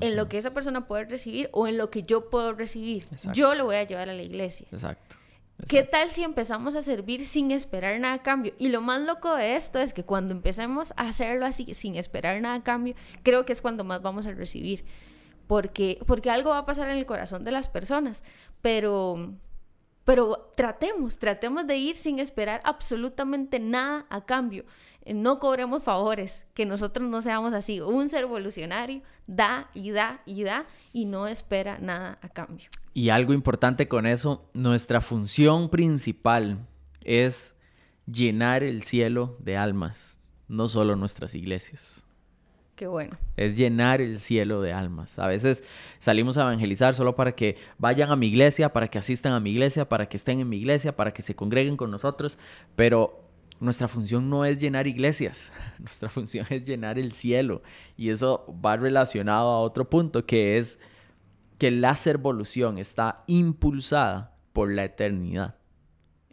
En 0.00 0.16
lo 0.16 0.28
que 0.28 0.38
esa 0.38 0.54
persona 0.54 0.86
puede 0.86 1.06
recibir 1.06 1.48
o 1.52 1.66
en 1.66 1.76
lo 1.76 1.90
que 1.90 2.04
yo 2.04 2.30
puedo 2.30 2.52
recibir. 2.52 3.04
Yo 3.32 3.56
lo 3.56 3.64
voy 3.64 3.74
a 3.74 3.82
llevar 3.82 4.08
a 4.08 4.14
la 4.14 4.22
iglesia. 4.22 4.68
Exacto. 4.70 5.16
¿Qué 5.68 5.84
tal 5.84 6.10
si 6.10 6.22
empezamos 6.22 6.74
a 6.74 6.82
servir 6.82 7.24
sin 7.24 7.50
esperar 7.50 7.98
nada 8.00 8.14
a 8.14 8.22
cambio? 8.22 8.52
Y 8.58 8.68
lo 8.68 8.80
más 8.80 9.00
loco 9.00 9.34
de 9.34 9.54
esto 9.56 9.78
es 9.78 9.92
que 9.92 10.04
cuando 10.04 10.34
empecemos 10.34 10.92
a 10.96 11.08
hacerlo 11.08 11.46
así, 11.46 11.72
sin 11.72 11.94
esperar 11.94 12.40
nada 12.40 12.56
a 12.56 12.62
cambio, 12.62 12.94
creo 13.22 13.46
que 13.46 13.52
es 13.52 13.62
cuando 13.62 13.84
más 13.84 14.02
vamos 14.02 14.26
a 14.26 14.32
recibir. 14.32 14.84
Porque, 15.46 15.98
porque 16.06 16.30
algo 16.30 16.50
va 16.50 16.58
a 16.58 16.66
pasar 16.66 16.90
en 16.90 16.98
el 16.98 17.06
corazón 17.06 17.44
de 17.44 17.52
las 17.52 17.68
personas. 17.68 18.22
Pero, 18.60 19.34
pero 20.04 20.50
tratemos, 20.56 21.18
tratemos 21.18 21.66
de 21.66 21.76
ir 21.76 21.96
sin 21.96 22.18
esperar 22.18 22.60
absolutamente 22.64 23.60
nada 23.60 24.06
a 24.10 24.24
cambio. 24.24 24.64
No 25.06 25.38
cobremos 25.38 25.82
favores, 25.82 26.44
que 26.54 26.66
nosotros 26.66 27.08
no 27.08 27.22
seamos 27.22 27.54
así. 27.54 27.80
Un 27.80 28.08
ser 28.08 28.22
evolucionario 28.22 29.02
da 29.26 29.70
y 29.74 29.90
da 29.92 30.22
y 30.26 30.42
da 30.42 30.66
y 30.92 31.06
no 31.06 31.28
espera 31.28 31.78
nada 31.78 32.18
a 32.20 32.28
cambio. 32.28 32.68
Y 32.94 33.08
algo 33.08 33.32
importante 33.32 33.88
con 33.88 34.06
eso, 34.06 34.48
nuestra 34.52 35.00
función 35.00 35.70
principal 35.70 36.66
es 37.02 37.56
llenar 38.06 38.62
el 38.62 38.82
cielo 38.82 39.36
de 39.40 39.56
almas, 39.56 40.20
no 40.48 40.68
solo 40.68 40.96
nuestras 40.96 41.34
iglesias. 41.34 42.04
Qué 42.74 42.86
bueno. 42.86 43.16
Es 43.36 43.56
llenar 43.56 44.00
el 44.00 44.18
cielo 44.18 44.60
de 44.60 44.72
almas. 44.72 45.18
A 45.18 45.26
veces 45.26 45.64
salimos 45.98 46.36
a 46.36 46.42
evangelizar 46.42 46.94
solo 46.94 47.14
para 47.14 47.32
que 47.32 47.56
vayan 47.78 48.10
a 48.10 48.16
mi 48.16 48.26
iglesia, 48.26 48.72
para 48.72 48.88
que 48.88 48.98
asistan 48.98 49.32
a 49.32 49.40
mi 49.40 49.50
iglesia, 49.50 49.88
para 49.88 50.08
que 50.08 50.16
estén 50.16 50.40
en 50.40 50.48
mi 50.48 50.56
iglesia, 50.56 50.96
para 50.96 51.12
que 51.12 51.22
se 51.22 51.36
congreguen 51.36 51.76
con 51.76 51.90
nosotros, 51.90 52.38
pero 52.74 53.22
nuestra 53.60 53.88
función 53.88 54.28
no 54.28 54.44
es 54.44 54.58
llenar 54.58 54.86
iglesias, 54.86 55.52
nuestra 55.78 56.08
función 56.08 56.46
es 56.50 56.64
llenar 56.64 56.98
el 56.98 57.12
cielo. 57.12 57.62
Y 57.96 58.10
eso 58.10 58.44
va 58.64 58.76
relacionado 58.76 59.50
a 59.50 59.60
otro 59.60 59.88
punto 59.88 60.26
que 60.26 60.58
es 60.58 60.80
que 61.62 61.70
la 61.70 61.94
servolución 61.94 62.76
está 62.76 63.22
impulsada 63.28 64.34
por 64.52 64.68
la 64.68 64.82
eternidad. 64.82 65.54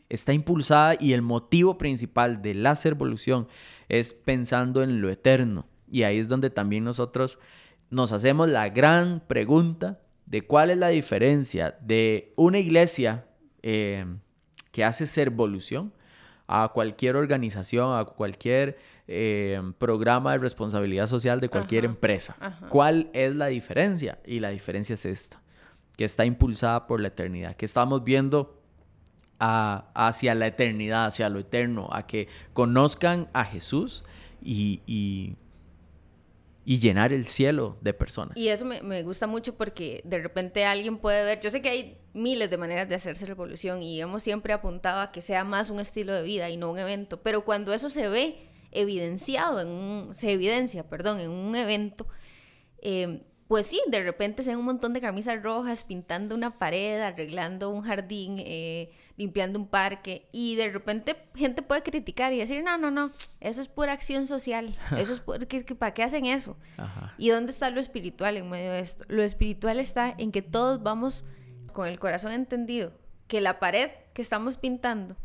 Está 0.10 0.34
impulsada 0.34 0.96
y 1.00 1.14
el 1.14 1.22
motivo 1.22 1.78
principal 1.78 2.42
de 2.42 2.56
la 2.56 2.76
servolución 2.76 3.48
es 3.90 4.16
pensando 4.16 4.82
en 4.82 5.02
lo 5.02 5.10
eterno. 5.12 5.68
Y 5.88 6.02
ahí 6.02 6.18
es 6.18 6.30
donde 6.30 6.50
también 6.50 6.84
nosotros 6.84 7.38
nos 7.92 8.12
hacemos 8.12 8.50
la 8.50 8.70
gran 8.70 9.20
pregunta 9.20 10.02
de 10.26 10.48
cuál 10.48 10.72
es 10.72 10.80
la 10.80 10.88
diferencia 10.88 11.78
de 11.80 12.34
una 12.36 12.58
iglesia 12.58 13.28
eh, 13.62 14.08
que 14.72 14.84
hace 14.84 15.06
servolución 15.06 15.94
a 16.52 16.70
cualquier 16.70 17.16
organización, 17.16 17.96
a 17.96 18.06
cualquier 18.06 18.80
eh, 19.08 19.62
programa 19.78 20.32
de 20.32 20.40
responsabilidad 20.40 21.06
social 21.06 21.40
de 21.40 21.48
cualquier 21.48 21.86
empresa. 21.86 22.36
¿Cuál 22.70 23.12
es 23.14 23.36
la 23.36 23.48
diferencia? 23.48 24.18
Y 24.26 24.40
la 24.40 24.50
diferencia 24.50 24.96
es 24.96 25.06
esta, 25.06 25.40
que 25.96 26.06
está 26.06 26.26
impulsada 26.26 26.88
por 26.88 27.02
la 27.02 27.10
eternidad, 27.10 27.56
que 27.56 27.66
estamos 27.66 28.04
viendo 28.04 28.60
hacia 29.38 30.34
la 30.34 30.48
eternidad, 30.48 31.06
hacia 31.06 31.30
lo 31.30 31.38
eterno, 31.38 31.88
a 31.92 32.08
que 32.08 32.28
conozcan 32.54 33.28
a 33.32 33.46
Jesús 33.46 34.04
y, 34.42 34.82
y, 34.88 35.36
llenar 36.78 37.14
el 37.14 37.26
cielo 37.26 37.80
de 37.82 37.96
personas. 37.96 38.38
Y 38.38 38.50
eso 38.50 38.64
me, 38.64 38.84
me, 38.84 39.02
gusta 39.02 39.26
mucho 39.26 39.56
porque 39.56 40.02
de 40.04 40.20
repente 40.20 40.66
alguien 40.66 41.00
puede 41.00 41.24
ver, 41.24 41.40
yo 41.40 41.50
sé 41.50 41.64
que 41.64 41.70
hay 41.70 41.98
miles 42.14 42.52
de 42.52 42.58
maneras 42.58 42.88
de 42.88 42.94
hacerse 42.94 43.26
revolución 43.26 43.82
y 43.82 44.00
hemos 44.00 44.22
siempre 44.22 44.54
apuntado 44.54 45.02
a 45.02 45.08
que 45.08 45.22
sea 45.22 45.44
más 45.44 45.72
un 45.72 45.80
estilo 45.80 46.14
de 46.14 46.22
vida 46.22 46.48
y 46.52 46.58
no 46.58 46.70
un 46.70 46.78
evento, 46.78 47.24
pero 47.24 47.44
cuando 47.44 47.74
eso 47.74 47.90
se 47.90 48.08
ve 48.08 48.50
evidenciado 48.72 49.62
en 49.62 49.70
un, 49.70 50.14
se 50.14 50.32
evidencia, 50.32 50.88
perdón, 50.88 51.20
en 51.20 51.32
un 51.32 51.56
evento, 51.56 52.08
eh, 52.82 53.24
pues 53.50 53.66
sí, 53.66 53.82
de 53.88 54.04
repente 54.04 54.44
se 54.44 54.52
ven 54.52 54.60
un 54.60 54.66
montón 54.66 54.94
de 54.94 55.02
camisas 55.02 55.42
rojas 55.42 55.84
pintando 55.84 56.36
una 56.36 56.60
pared, 56.60 57.02
arreglando 57.02 57.72
un 57.72 57.82
jardín, 57.82 58.36
eh, 58.38 58.92
limpiando 59.18 59.58
un 59.58 59.66
parque 59.66 60.28
y 60.32 60.56
de 60.56 60.70
repente 60.70 61.16
gente 61.34 61.64
puede 61.64 61.82
criticar 61.82 62.32
y 62.32 62.38
decir, 62.38 62.64
no, 62.64 62.78
no, 62.78 62.92
no, 62.92 63.12
eso 63.40 63.60
es 63.60 63.68
pura 63.68 63.94
acción 63.94 64.28
social, 64.28 64.78
eso 64.98 65.14
es 65.14 65.22
¿para 65.80 65.96
qué 65.96 66.04
hacen 66.04 66.26
eso? 66.26 66.58
¿Y 67.18 67.30
dónde 67.30 67.52
está 67.52 67.72
lo 67.72 67.80
espiritual 67.80 68.38
en 68.38 68.52
medio 68.52 68.72
de 68.72 68.82
esto? 68.82 69.04
Lo 69.08 69.24
espiritual 69.24 69.80
está 69.80 70.14
en 70.16 70.32
que 70.32 70.44
todos 70.44 70.84
vamos 70.84 71.26
con 71.74 71.88
el 71.88 71.98
corazón 71.98 72.34
entendido, 72.34 72.94
que 73.26 73.42
la 73.42 73.58
pared 73.58 73.90
que 74.14 74.22
estamos 74.22 74.58
pintando 74.58 75.16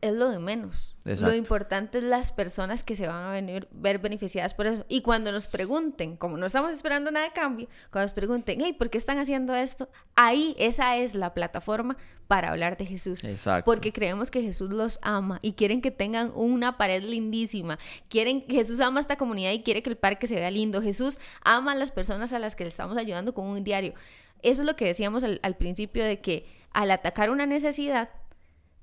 es 0.00 0.14
lo 0.14 0.30
de 0.30 0.38
menos. 0.38 0.96
Lo 1.04 1.34
importante 1.34 1.98
es 1.98 2.04
las 2.04 2.32
personas 2.32 2.84
que 2.84 2.96
se 2.96 3.06
van 3.06 3.24
a 3.24 3.32
venir, 3.32 3.68
ver 3.70 3.98
beneficiadas 3.98 4.54
por 4.54 4.66
eso. 4.66 4.84
Y 4.88 5.02
cuando 5.02 5.32
nos 5.32 5.48
pregunten, 5.48 6.16
como 6.16 6.36
no 6.36 6.46
estamos 6.46 6.74
esperando 6.74 7.10
nada 7.10 7.26
de 7.26 7.32
cambio, 7.32 7.68
cuando 7.90 8.04
nos 8.04 8.14
pregunten, 8.14 8.60
hey, 8.60 8.74
¿por 8.78 8.90
qué 8.90 8.98
están 8.98 9.18
haciendo 9.18 9.54
esto? 9.54 9.88
Ahí 10.14 10.54
esa 10.58 10.96
es 10.96 11.14
la 11.14 11.34
plataforma 11.34 11.96
para 12.28 12.50
hablar 12.50 12.76
de 12.76 12.86
Jesús. 12.86 13.24
Exacto. 13.24 13.64
Porque 13.64 13.92
creemos 13.92 14.30
que 14.30 14.42
Jesús 14.42 14.70
los 14.70 14.98
ama 15.02 15.38
y 15.42 15.52
quieren 15.52 15.82
que 15.82 15.90
tengan 15.90 16.32
una 16.34 16.78
pared 16.78 17.02
lindísima. 17.02 17.78
Quieren, 18.08 18.44
Jesús 18.48 18.80
ama 18.80 19.00
a 19.00 19.02
esta 19.02 19.16
comunidad 19.16 19.50
y 19.52 19.62
quiere 19.62 19.82
que 19.82 19.90
el 19.90 19.96
parque 19.96 20.26
se 20.26 20.36
vea 20.36 20.50
lindo. 20.50 20.80
Jesús 20.80 21.18
ama 21.42 21.72
a 21.72 21.74
las 21.74 21.90
personas 21.90 22.32
a 22.32 22.38
las 22.38 22.56
que 22.56 22.64
le 22.64 22.68
estamos 22.68 22.96
ayudando 22.96 23.34
con 23.34 23.46
un 23.46 23.64
diario. 23.64 23.94
Eso 24.42 24.62
es 24.62 24.66
lo 24.66 24.76
que 24.76 24.86
decíamos 24.86 25.24
al 25.24 25.56
principio 25.56 26.04
de 26.04 26.20
que 26.20 26.46
al 26.72 26.90
atacar 26.90 27.30
una 27.30 27.46
necesidad, 27.46 28.10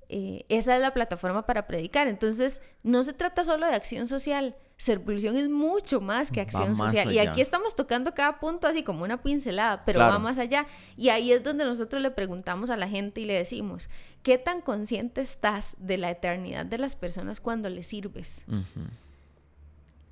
eh, 0.10 0.46
esa 0.50 0.76
es 0.76 0.82
la 0.82 0.93
plataforma 0.93 1.46
para 1.46 1.67
predicar. 1.67 2.08
Entonces, 2.08 2.62
no 2.84 3.04
se 3.04 3.13
trata 3.13 3.43
solo 3.43 3.65
de 3.65 3.74
acción 3.74 4.08
social. 4.08 4.56
Servolución 4.78 5.36
es 5.36 5.50
mucho 5.50 6.02
más 6.02 6.32
que 6.32 6.39
acción 6.39 6.76
social. 6.76 7.12
Y 7.12 7.20
aquí 7.20 7.41
estamos 7.41 7.76
tocando 7.76 8.13
cada 8.13 8.39
punto 8.39 8.67
así 8.67 8.84
como 8.84 9.04
una 9.04 9.22
pincelada, 9.22 9.82
pero 9.86 10.00
va 10.00 10.20
más 10.20 10.38
allá. 10.38 10.67
Y 10.96 11.10
ahí 11.10 11.32
es 11.32 11.43
donde 11.43 11.65
nosotros 11.65 12.02
le 12.02 12.12
preguntamos 12.12 12.70
a 12.70 12.78
la 12.78 12.88
gente 12.88 13.22
y 13.22 13.26
le 13.26 13.34
decimos, 13.34 13.89
¿qué 14.24 14.38
tan 14.38 14.62
consciente 14.62 15.22
estás 15.22 15.76
de 15.80 15.98
la 15.98 16.12
eternidad 16.12 16.65
de 16.65 16.78
las 16.78 16.96
personas 16.96 17.41
cuando 17.41 17.70
les 17.70 17.88
sirves? 17.88 18.46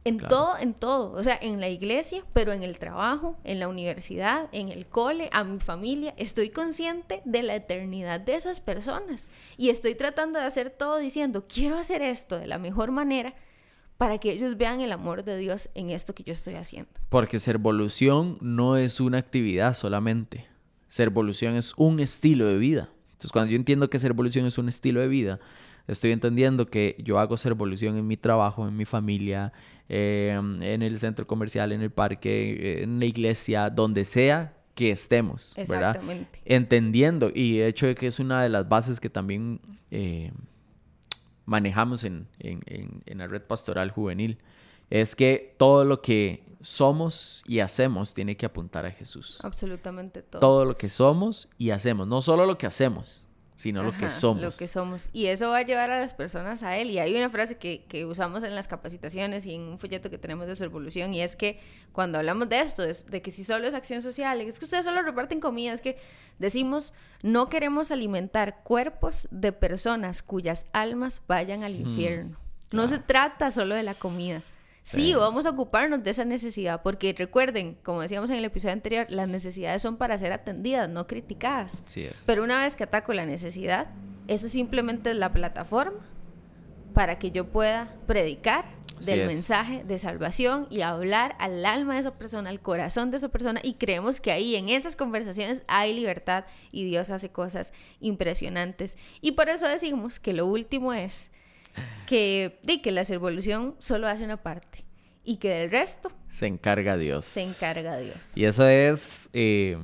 En 0.06 0.20
todo, 0.20 0.58
en 0.60 0.76
todo. 0.76 1.14
O 1.14 1.24
sea, 1.24 1.38
en 1.42 1.60
la 1.60 1.68
iglesia, 1.68 2.24
pero 2.32 2.54
en 2.54 2.62
el 2.62 2.78
trabajo, 2.78 3.38
en 3.44 3.60
la 3.60 3.68
universidad, 3.68 4.48
en 4.52 4.70
el 4.70 4.86
cole, 4.86 5.30
a 5.34 5.44
mi 5.44 5.60
familia. 5.60 6.14
Estoy 6.16 6.52
consciente 6.52 7.24
de 7.26 7.42
la 7.42 7.56
eternidad 7.56 8.20
de 8.20 8.36
esas 8.36 8.62
personas. 8.62 9.32
Y 9.58 9.70
estoy 9.70 9.96
tratando 9.96 10.40
de 10.40 10.46
hacer 10.46 10.70
todo 10.70 10.98
diciendo, 10.98 11.46
quiero 11.52 11.76
hacer 11.76 12.04
esto 12.04 12.38
de 12.38 12.46
la 12.46 12.60
mejor 12.60 12.92
manera 12.92 13.34
para 13.98 14.20
que 14.20 14.32
ellos 14.32 14.58
vean 14.58 14.80
el 14.82 14.92
amor 14.92 15.24
de 15.24 15.38
Dios 15.38 15.70
en 15.74 15.90
esto 15.90 16.14
que 16.14 16.24
yo 16.24 16.34
estoy 16.34 16.54
haciendo. 16.54 16.92
Porque 17.10 17.40
ser 17.40 17.56
evolución 17.56 18.38
no 18.42 18.78
es 18.78 19.00
una 19.00 19.18
actividad 19.18 19.74
solamente. 19.74 20.48
Ser 20.88 21.08
evolución 21.08 21.56
es 21.56 21.74
un 21.78 22.00
estilo 22.00 22.46
de 22.46 22.58
vida. 22.58 22.90
Entonces, 23.08 23.32
cuando 23.32 23.52
yo 23.52 23.56
entiendo 23.56 23.90
que 23.90 23.98
ser 23.98 24.12
evolución 24.12 24.46
es 24.46 24.58
un 24.60 24.70
estilo 24.70 25.00
de 25.00 25.08
vida, 25.08 25.40
estoy 25.88 26.12
entendiendo 26.12 26.68
que 26.68 26.96
yo 27.04 27.20
hago 27.20 27.38
ser 27.38 27.52
evolución 27.52 27.98
en 27.98 28.08
mi 28.08 28.18
trabajo, 28.18 28.68
en 28.68 28.76
mi 28.76 28.86
familia, 28.86 29.54
Em, 29.88 30.64
en 30.64 30.82
el 30.82 30.98
centro 30.98 31.28
comercial, 31.28 31.72
en 31.72 31.82
el 31.82 31.92
parque, 31.92 32.82
en 32.82 33.00
la 33.00 33.06
iglesia, 33.06 33.70
donde 33.70 34.04
sea 34.04 34.58
que 34.74 34.90
estemos, 34.90 35.54
¿verdad? 35.70 36.02
Entendiendo, 36.44 37.32
y 37.34 37.60
de 37.60 37.68
hecho 37.68 37.94
que 37.94 38.08
es 38.08 38.20
una 38.20 38.42
de 38.42 38.50
las 38.50 38.68
bases 38.68 39.00
que 39.00 39.12
también 39.12 39.62
eh, 39.92 40.32
manejamos 41.46 42.04
en, 42.04 42.28
en, 42.40 43.18
la 43.18 43.28
red 43.28 43.44
pastoral 43.44 43.92
juvenil, 43.92 44.40
es 44.90 45.16
que 45.16 45.56
todo 45.58 45.86
lo 45.86 46.02
que 46.02 46.44
somos 46.62 47.44
y 47.46 47.60
hacemos 47.60 48.16
tiene 48.16 48.36
que 48.36 48.48
apuntar 48.48 48.88
a 48.88 48.92
Jesús. 48.92 49.40
Absolutamente 49.44 50.24
todo. 50.24 50.40
Todo 50.40 50.66
lo 50.66 50.78
que 50.78 50.90
somos 50.90 51.48
y 51.60 51.70
hacemos, 51.70 52.08
no 52.08 52.24
solo 52.24 52.48
lo 52.48 52.58
que 52.58 52.66
hacemos, 52.66 53.25
sino 53.56 53.84
lo 53.84 53.92
que 53.92 54.10
somos. 54.10 54.42
Lo 54.42 54.52
que 54.52 54.68
somos. 54.68 55.10
Y 55.14 55.28
eso 55.28 55.50
va 55.50 55.60
a 55.60 55.62
llevar 55.62 55.90
a 55.90 56.00
las 56.00 56.14
personas 56.14 56.62
a 56.64 56.78
él. 56.78 56.90
Y 56.90 57.00
hay 57.00 57.16
una 57.16 57.30
frase 57.30 57.58
que, 57.58 57.86
que 57.86 58.06
usamos 58.06 58.44
en 58.44 58.54
las 58.54 58.68
capacitaciones 58.68 59.46
y 59.46 59.56
en 59.56 59.62
un 59.62 59.80
folleto 59.80 60.10
que 60.10 60.18
tenemos 60.18 60.48
de 60.48 60.56
su 60.56 60.64
evolución, 60.64 61.14
y 61.14 61.22
es 61.22 61.36
que 61.36 61.60
cuando 61.92 62.18
hablamos 62.18 62.50
de 62.50 62.60
esto, 62.60 62.84
es 62.84 63.06
de 63.10 63.22
que 63.22 63.32
si 63.32 63.44
solo 63.44 63.68
es 63.68 63.74
acción 63.74 64.02
social, 64.02 64.42
es 64.42 64.60
que 64.60 64.66
ustedes 64.66 64.86
solo 64.86 65.02
reparten 65.02 65.40
comida, 65.40 65.74
es 65.74 65.82
que 65.82 65.98
decimos, 66.38 66.94
no 67.24 67.50
queremos 67.50 67.92
alimentar 67.92 68.62
cuerpos 68.64 69.28
de 69.32 69.52
personas 69.54 70.22
cuyas 70.22 70.68
almas 70.74 71.22
vayan 71.28 71.64
al 71.64 71.76
infierno. 71.76 72.38
No 72.72 72.88
se 72.88 73.00
trata 73.00 73.52
solo 73.52 73.76
de 73.76 73.84
la 73.84 73.94
comida. 73.94 74.44
Sí, 74.86 75.16
vamos 75.16 75.48
a 75.48 75.50
ocuparnos 75.50 76.04
de 76.04 76.12
esa 76.12 76.26
necesidad, 76.26 76.84
porque 76.84 77.16
recuerden, 77.18 77.76
como 77.82 78.02
decíamos 78.02 78.30
en 78.30 78.38
el 78.38 78.46
episodio 78.46 78.74
anterior, 78.74 79.08
las 79.10 79.28
necesidades 79.28 79.82
son 79.82 79.98
para 79.98 80.16
ser 80.20 80.32
atendidas, 80.32 80.88
no 80.88 81.08
criticadas. 81.08 81.82
Pero 82.28 82.44
una 82.44 82.62
vez 82.62 82.76
que 82.76 82.84
ataco 82.84 83.12
la 83.14 83.26
necesidad, 83.26 83.90
eso 84.28 84.48
simplemente 84.48 85.10
es 85.10 85.16
la 85.16 85.34
plataforma 85.34 86.06
para 86.94 87.18
que 87.18 87.32
yo 87.32 87.48
pueda 87.48 87.96
predicar 88.06 88.66
del 89.04 89.26
mensaje 89.28 89.84
de 89.84 89.98
salvación 89.98 90.68
y 90.70 90.82
hablar 90.82 91.36
al 91.40 91.66
alma 91.66 91.96
de 91.96 92.02
esa 92.02 92.14
persona, 92.14 92.52
al 92.52 92.62
corazón 92.62 93.10
de 93.10 93.18
esa 93.18 93.30
persona 93.30 93.60
y 93.64 93.74
creemos 93.74 94.22
que 94.22 94.32
ahí 94.32 94.56
en 94.56 94.70
esas 94.70 94.96
conversaciones 94.96 95.64
hay 95.68 95.94
libertad 95.94 96.46
y 96.72 96.86
Dios 96.86 97.10
hace 97.10 97.30
cosas 97.30 97.74
impresionantes. 98.00 98.98
Y 99.20 99.32
por 99.32 99.50
eso 99.50 99.68
decimos 99.68 100.20
que 100.20 100.32
lo 100.34 100.46
último 100.46 100.94
es 100.94 101.32
que, 102.06 102.60
de 102.64 102.82
que 102.82 102.92
la 102.92 103.02
evolución 103.02 103.76
solo 103.80 104.08
hace 104.08 104.26
una 104.26 104.38
parte 104.38 104.84
y 105.24 105.38
que 105.38 105.50
del 105.50 105.72
resto 105.72 106.10
se 106.28 106.48
encarga 106.48 106.98
Dios. 106.98 107.26
Se 107.26 107.42
encarga 107.42 107.98
Dios. 107.98 108.38
Y 108.38 108.46
eso 108.46 108.68
es, 108.68 109.30
eh, 109.34 109.78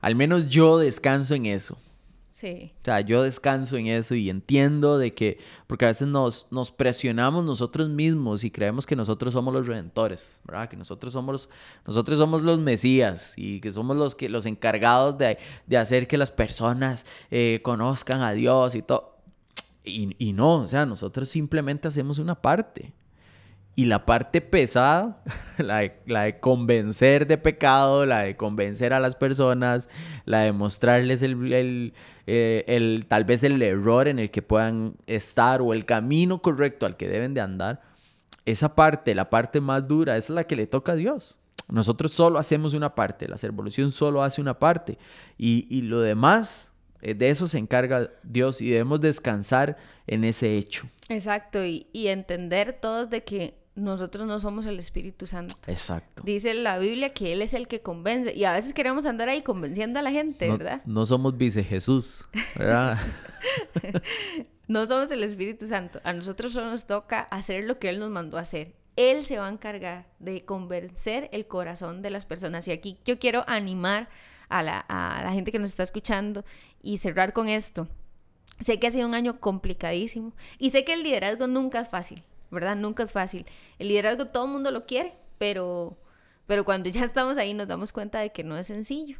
al 0.00 0.14
menos 0.14 0.48
yo 0.48 0.78
descanso 0.78 1.34
en 1.34 1.46
eso. 1.46 1.78
Sí. 2.28 2.72
O 2.82 2.84
sea, 2.84 3.00
yo 3.00 3.22
descanso 3.22 3.76
en 3.76 3.86
eso 3.86 4.16
y 4.16 4.28
entiendo 4.28 4.98
de 4.98 5.14
que, 5.14 5.38
porque 5.68 5.84
a 5.84 5.88
veces 5.88 6.08
nos, 6.08 6.48
nos 6.50 6.72
presionamos 6.72 7.44
nosotros 7.44 7.88
mismos 7.88 8.42
y 8.42 8.50
creemos 8.50 8.86
que 8.86 8.96
nosotros 8.96 9.32
somos 9.32 9.54
los 9.54 9.68
redentores, 9.68 10.40
¿verdad? 10.44 10.68
Que 10.68 10.76
nosotros 10.76 11.12
somos, 11.12 11.48
nosotros 11.86 12.18
somos 12.18 12.42
los 12.42 12.58
mesías 12.58 13.34
y 13.36 13.60
que 13.60 13.70
somos 13.70 13.96
los, 13.96 14.16
que, 14.16 14.28
los 14.28 14.46
encargados 14.46 15.16
de, 15.16 15.38
de 15.66 15.76
hacer 15.76 16.08
que 16.08 16.18
las 16.18 16.32
personas 16.32 17.06
eh, 17.30 17.60
conozcan 17.62 18.20
a 18.20 18.32
Dios 18.32 18.74
y 18.74 18.82
todo. 18.82 19.13
Y, 19.84 20.32
no, 20.32 20.60
o 20.60 20.66
sea, 20.66 20.86
nosotros 20.86 21.28
simplemente 21.28 21.88
hacemos 21.88 22.18
una 22.18 22.40
parte. 22.40 22.94
Y 23.76 23.84
la 23.86 24.06
parte 24.06 24.40
pesada, 24.40 25.22
la 25.58 25.80
de, 25.80 26.40
convencer 26.40 27.26
de 27.26 27.36
pecado, 27.36 28.06
la 28.06 28.20
de 28.20 28.36
convencer 28.36 28.94
a 28.94 29.00
las 29.00 29.14
personas, 29.16 29.90
la 30.24 30.40
de 30.40 30.52
mostrarles 30.52 31.22
el, 31.22 31.92
eh, 32.26 32.64
el, 32.66 33.04
tal 33.08 33.24
vez 33.24 33.42
el 33.42 33.60
error 33.60 34.08
en 34.08 34.18
el 34.18 34.30
que 34.30 34.42
puedan 34.42 34.94
estar 35.06 35.60
o 35.60 35.74
el 35.74 35.84
camino 35.84 36.40
correcto 36.40 36.86
al 36.86 36.96
que 36.96 37.08
deben 37.08 37.34
de 37.34 37.42
andar, 37.42 37.82
esa 38.46 38.74
parte, 38.74 39.14
la 39.14 39.28
parte 39.28 39.60
más 39.60 39.86
dura, 39.86 40.16
es 40.16 40.30
la 40.30 40.44
que 40.44 40.56
le 40.56 40.66
toca 40.66 40.92
a 40.92 40.96
Dios. 40.96 41.40
Nosotros 41.68 42.12
solo 42.12 42.38
hacemos 42.38 42.74
una 42.74 42.94
parte, 42.94 43.28
la 43.28 43.36
evolución 43.42 43.90
solo 43.90 44.22
hace 44.22 44.40
una 44.40 44.58
parte. 44.58 44.98
Y, 45.36 45.66
y 45.68 45.82
lo 45.82 46.00
demás, 46.00 46.73
de 47.12 47.28
eso 47.28 47.46
se 47.48 47.58
encarga 47.58 48.10
Dios 48.22 48.62
y 48.62 48.70
debemos 48.70 49.00
descansar 49.00 49.76
en 50.06 50.24
ese 50.24 50.56
hecho. 50.56 50.88
Exacto, 51.08 51.64
y, 51.64 51.86
entender 51.92 52.78
todos 52.80 53.10
de 53.10 53.24
que 53.24 53.54
nosotros 53.74 54.26
no 54.26 54.38
somos 54.38 54.66
el 54.66 54.78
Espíritu 54.78 55.26
Santo. 55.26 55.56
Exacto. 55.66 56.22
Dice 56.24 56.54
la 56.54 56.78
Biblia 56.78 57.10
que 57.10 57.32
Él 57.32 57.42
es 57.42 57.54
el 57.54 57.66
que 57.66 57.80
convence. 57.80 58.34
Y 58.34 58.44
a 58.44 58.52
veces 58.52 58.72
queremos 58.72 59.04
andar 59.04 59.28
ahí 59.28 59.42
convenciendo 59.42 59.98
a 59.98 60.02
la 60.02 60.12
gente, 60.12 60.48
¿verdad? 60.48 60.82
No 60.86 61.04
somos 61.04 61.36
vice 61.36 61.64
Jesús, 61.64 62.24
¿verdad? 62.56 62.98
no 64.68 64.86
somos 64.86 65.10
el 65.10 65.24
Espíritu 65.24 65.66
Santo. 65.66 66.00
A 66.04 66.12
nosotros 66.12 66.52
solo 66.52 66.70
nos 66.70 66.86
toca 66.86 67.20
hacer 67.20 67.64
lo 67.64 67.78
que 67.78 67.88
Él 67.88 67.98
nos 67.98 68.10
mandó 68.10 68.38
a 68.38 68.42
hacer. 68.42 68.74
Él 68.96 69.24
se 69.24 69.38
va 69.38 69.48
a 69.48 69.50
encargar 69.50 70.06
de 70.20 70.44
convencer 70.44 71.28
el 71.32 71.48
corazón 71.48 72.00
de 72.00 72.10
las 72.10 72.26
personas. 72.26 72.68
Y 72.68 72.72
aquí 72.72 72.98
yo 73.04 73.18
quiero 73.18 73.44
animar 73.48 74.08
a 74.48 74.62
la, 74.62 75.30
gente 75.32 75.52
que 75.52 75.58
nos 75.58 75.70
está 75.70 75.82
escuchando 75.82 76.44
y 76.82 76.98
cerrar 76.98 77.32
con 77.32 77.48
esto. 77.48 77.88
Sé 78.60 78.78
que 78.78 78.86
ha 78.86 78.90
sido 78.90 79.08
un 79.08 79.14
año 79.14 79.40
complicadísimo 79.40 80.32
y 80.58 80.70
sé 80.70 80.84
que 80.84 80.92
el 80.92 81.02
liderazgo 81.02 81.46
nunca 81.46 81.80
es 81.80 81.88
fácil, 81.88 82.22
¿verdad? 82.50 82.76
Nunca 82.76 83.02
es 83.02 83.12
fácil. 83.12 83.46
El 83.78 83.88
liderazgo 83.88 84.26
todo 84.26 84.44
el 84.44 84.52
mundo 84.52 84.70
lo 84.70 84.86
quiere, 84.86 85.14
pero, 85.38 85.98
pero 86.46 86.64
cuando 86.64 86.88
ya 86.88 87.04
estamos 87.04 87.38
ahí 87.38 87.54
nos 87.54 87.66
damos 87.66 87.92
cuenta 87.92 88.20
de 88.20 88.30
que 88.30 88.44
no 88.44 88.56
es 88.56 88.68
sencillo. 88.68 89.18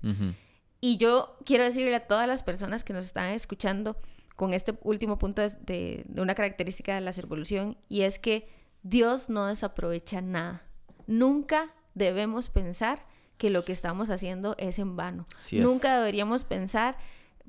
Y 0.80 0.98
yo 0.98 1.37
quiero 1.44 1.64
decirle 1.64 1.94
a 1.94 2.06
todas 2.06 2.28
las 2.28 2.42
personas 2.42 2.84
que 2.84 2.92
nos 2.92 3.06
están 3.06 3.30
escuchando 3.30 3.96
con 4.37 4.52
este 4.52 4.78
último 4.82 5.18
punto 5.18 5.42
de, 5.42 6.04
de 6.06 6.20
una 6.20 6.34
característica 6.34 6.94
de 6.94 7.00
la 7.00 7.12
evolución 7.16 7.76
y 7.88 8.02
es 8.02 8.18
que 8.18 8.48
Dios 8.82 9.30
no 9.30 9.46
desaprovecha 9.46 10.20
nada. 10.20 10.62
Nunca 11.06 11.72
debemos 11.94 12.50
pensar 12.50 13.06
que 13.38 13.51
lo 13.51 13.64
que 13.64 13.73
estamos 13.73 14.11
haciendo 14.11 14.55
es 14.59 14.79
en 14.79 14.97
vano. 14.97 15.27
Nunca 15.53 15.99
deberíamos 15.99 16.44
pensar 16.44 16.97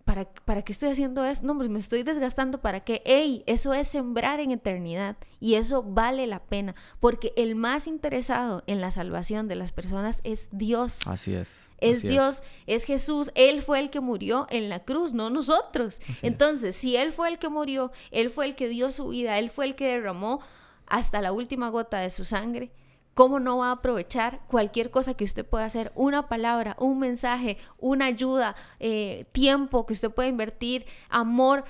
¿para, 0.06 0.26
¿para 0.26 0.62
qué 0.62 0.72
estoy 0.72 0.90
haciendo 0.90 1.26
esto? 1.26 1.46
No, 1.46 1.58
pues 1.58 1.68
me 1.68 1.80
estoy 1.80 2.04
desgastando, 2.04 2.62
¿para 2.62 2.80
qué? 2.82 3.02
¡Ey! 3.06 3.44
Eso 3.48 3.74
es 3.74 3.88
sembrar 3.88 4.40
en 4.40 4.52
eternidad 4.52 5.18
y 5.40 5.56
eso 5.56 5.84
vale 5.84 6.28
la 6.28 6.44
pena, 6.44 6.76
porque 7.00 7.34
el 7.36 7.56
más 7.56 7.88
interesado 7.88 8.64
en 8.68 8.82
la 8.82 8.92
salvación 8.92 9.48
de 9.48 9.56
las 9.56 9.72
personas 9.72 10.22
es 10.24 10.48
Dios. 10.52 11.06
Así 11.08 11.34
es. 11.34 11.72
Es 11.80 12.04
Dios, 12.04 12.44
es. 12.68 12.86
Jesús, 12.86 13.32
Él 13.36 13.62
fue 13.62 13.80
el 13.80 13.90
que 13.90 14.00
murió 14.00 14.46
en 14.52 14.70
la 14.70 14.84
cruz, 14.84 15.14
no 15.14 15.30
nosotros. 15.32 16.00
Entonces, 16.22 16.76
si 16.76 16.96
Él 16.96 17.12
fue 17.12 17.30
el 17.30 17.40
que 17.40 17.50
murió, 17.50 17.92
Él 18.12 18.30
fue 18.30 18.46
el 18.46 18.56
que 18.56 18.68
dio 18.68 18.92
su 18.92 19.10
vida, 19.10 19.40
Él 19.40 19.50
fue 19.50 19.66
el 19.66 19.76
que 19.76 19.88
derramó 19.88 20.40
hasta 20.86 21.20
la 21.22 21.32
última 21.32 21.70
gota 21.70 21.98
de 21.98 22.12
su 22.12 22.26
sangre, 22.26 22.72
¿Cómo 23.16 23.40
no 23.40 23.60
va 23.60 23.70
a 23.70 23.72
aprovechar 23.72 24.42
cualquier 24.46 24.92
cosa 24.92 25.14
que 25.14 25.24
usted 25.24 25.46
pueda 25.46 25.64
hacer? 25.64 25.94
Una 25.96 26.28
palabra, 26.28 26.76
un 26.80 27.00
mensaje, 27.00 27.58
una 27.80 28.08
ayuda, 28.08 28.58
eh, 28.80 29.26
tiempo 29.32 29.86
que 29.86 29.94
usted 29.94 30.12
pueda 30.12 30.28
invertir, 30.28 30.86
amor. 31.10 31.64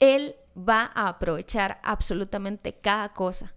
Él 0.00 0.34
va 0.56 0.90
a 0.94 1.06
aprovechar 1.06 1.78
absolutamente 1.84 2.74
cada 2.74 3.12
cosa 3.12 3.54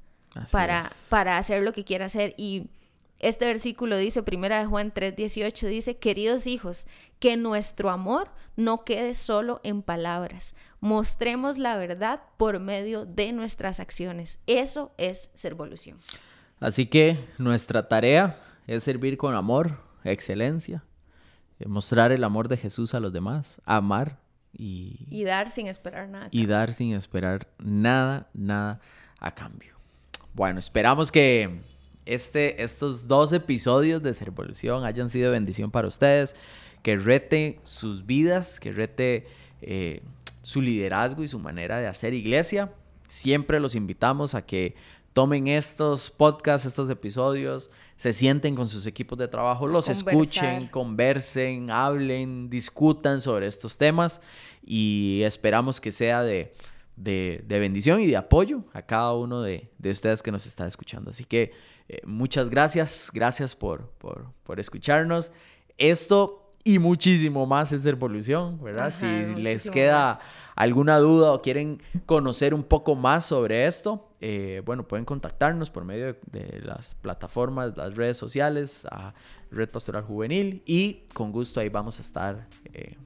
para, 0.52 0.92
para 1.10 1.40
hacer 1.40 1.64
lo 1.64 1.74
que 1.74 1.84
quiera 1.84 2.06
hacer. 2.06 2.36
Y 2.38 2.70
este 3.18 3.46
versículo 3.46 3.98
dice, 3.98 4.22
primera 4.22 4.60
de 4.60 4.68
Juan 4.68 4.94
3:18, 4.94 5.68
dice, 5.68 5.98
queridos 5.98 6.46
hijos, 6.46 6.86
que 7.18 7.36
nuestro 7.36 7.90
amor 7.90 8.30
no 8.56 8.84
quede 8.84 9.16
solo 9.16 9.60
en 9.64 9.82
palabras. 9.82 10.54
Mostremos 10.82 11.58
la 11.58 11.78
verdad 11.78 12.22
por 12.38 12.60
medio 12.60 13.06
de 13.06 13.32
nuestras 13.32 13.80
acciones. 13.80 14.38
Eso 14.46 14.92
es 14.98 15.32
ser 15.34 15.54
evolución. 15.54 16.00
Así 16.60 16.88
que 16.88 17.20
nuestra 17.38 17.88
tarea 17.88 18.40
es 18.66 18.84
servir 18.84 19.18
con 19.18 19.36
amor, 19.36 19.80
excelencia, 20.04 20.84
mostrar 21.66 22.12
el 22.12 22.24
amor 22.24 22.48
de 22.48 22.58
Jesús 22.58 22.94
a 22.94 23.00
los 23.00 23.14
demás, 23.14 23.62
amar 23.66 24.20
y... 24.54 25.08
Y 25.10 25.24
dar 25.24 25.50
sin 25.50 25.68
esperar 25.68 26.10
nada. 26.10 26.30
Y 26.32 26.46
dar 26.46 26.74
sin 26.74 26.94
esperar 26.94 27.48
nada, 27.60 28.30
nada 28.34 28.80
a 29.20 29.34
cambio. 29.34 29.76
Bueno, 30.34 30.60
esperamos 30.60 31.12
que 31.12 31.62
este, 32.06 32.64
estos 32.64 33.08
dos 33.08 33.34
episodios 33.34 34.02
de 34.02 34.14
Servolución 34.14 34.86
hayan 34.86 35.10
sido 35.10 35.32
bendición 35.32 35.72
para 35.72 35.88
ustedes, 35.88 36.36
que 36.82 36.98
rete 36.98 37.60
sus 37.64 38.06
vidas, 38.06 38.60
que 38.60 38.72
rete 38.72 39.28
eh, 39.62 40.02
su 40.42 40.62
liderazgo 40.62 41.24
y 41.24 41.28
su 41.28 41.40
manera 41.40 41.80
de 41.80 41.88
hacer 41.88 42.14
iglesia. 42.14 42.72
Siempre 43.10 43.60
los 43.60 43.76
invitamos 43.76 44.36
a 44.36 44.46
que 44.46 44.76
tomen 45.18 45.48
estos 45.48 46.12
podcasts, 46.12 46.68
estos 46.68 46.92
episodios, 46.92 47.72
se 47.96 48.14
sienten 48.14 48.54
con 48.54 48.68
sus 48.68 48.86
equipos 48.86 49.18
de 49.18 49.28
trabajo, 49.28 49.66
los 49.66 49.90
escuchen, 49.90 50.68
conversen, 50.68 51.72
hablen, 51.72 52.52
discutan 52.52 53.20
sobre 53.20 53.48
estos 53.48 53.80
temas 53.80 54.22
y 54.64 55.24
esperamos 55.24 55.82
que 55.82 55.92
sea 55.92 56.22
de, 56.22 56.54
bendición 57.48 58.00
y 58.00 58.06
de 58.06 58.16
apoyo 58.16 58.64
a 58.74 58.84
cada 58.84 59.14
uno 59.14 59.42
de, 59.42 59.72
ustedes 59.84 60.22
que 60.22 60.32
nos 60.32 60.46
está 60.46 60.68
escuchando. 60.68 61.10
Así 61.10 61.24
que 61.24 61.52
eh, 61.90 62.00
muchas 62.06 62.52
gracias, 62.52 63.10
gracias 63.12 63.56
por, 63.56 63.90
por, 63.98 64.60
escucharnos. 64.60 65.32
Esto 65.80 66.54
y 66.64 66.78
muchísimo 66.78 67.48
más 67.48 67.72
es 67.72 67.88
Evolución, 67.88 68.62
¿verdad? 68.62 68.94
si 68.96 69.42
les 69.42 69.68
queda 69.68 70.20
alguna 70.58 70.98
duda 70.98 71.34
o 71.34 71.42
quieren 71.42 71.82
conocer 72.06 72.54
un 72.54 72.64
poco 72.64 72.96
más 72.96 73.28
sobre 73.28 73.68
esto, 73.68 74.10
eh, 74.20 74.64
bueno, 74.66 74.88
pueden 74.88 75.06
contactarnos 75.06 75.70
por 75.70 75.86
medio 75.86 76.18
de, 76.32 76.62
las 76.64 76.96
plataformas, 76.96 77.78
las 77.78 77.96
redes 77.96 78.18
sociales, 78.18 78.86
a 78.90 79.14
Red 79.52 79.70
Pastoral 79.70 80.04
Juvenil 80.04 80.64
y 80.66 81.04
con 81.14 81.32
gusto 81.32 81.60
ahí 81.60 81.70
vamos 81.70 82.00
a 82.00 82.02
estar 82.02 82.48
eh, 82.74 82.98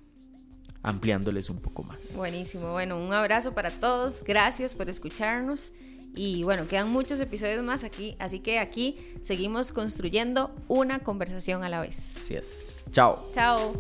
ampliándoles 0.81 1.49
un 1.49 1.57
poco 1.57 1.83
más. 1.83 2.15
Buenísimo, 2.15 2.71
bueno, 2.71 2.97
un 2.97 3.11
abrazo 3.11 3.53
para 3.53 3.69
todos, 3.69 4.23
gracias 4.23 4.73
por 4.73 4.89
escucharnos. 4.89 5.73
Y 6.13 6.43
bueno, 6.43 6.67
quedan 6.67 6.89
muchos 6.89 7.21
episodios 7.21 7.63
más 7.63 7.85
aquí, 7.85 8.17
así 8.19 8.39
que 8.39 8.59
aquí 8.59 8.97
seguimos 9.21 9.71
construyendo 9.71 10.51
una 10.67 10.99
conversación 10.99 11.63
a 11.63 11.69
la 11.69 11.79
vez. 11.79 12.17
Así 12.17 12.35
es. 12.35 12.89
Chao. 12.91 13.29
Chao. 13.33 13.73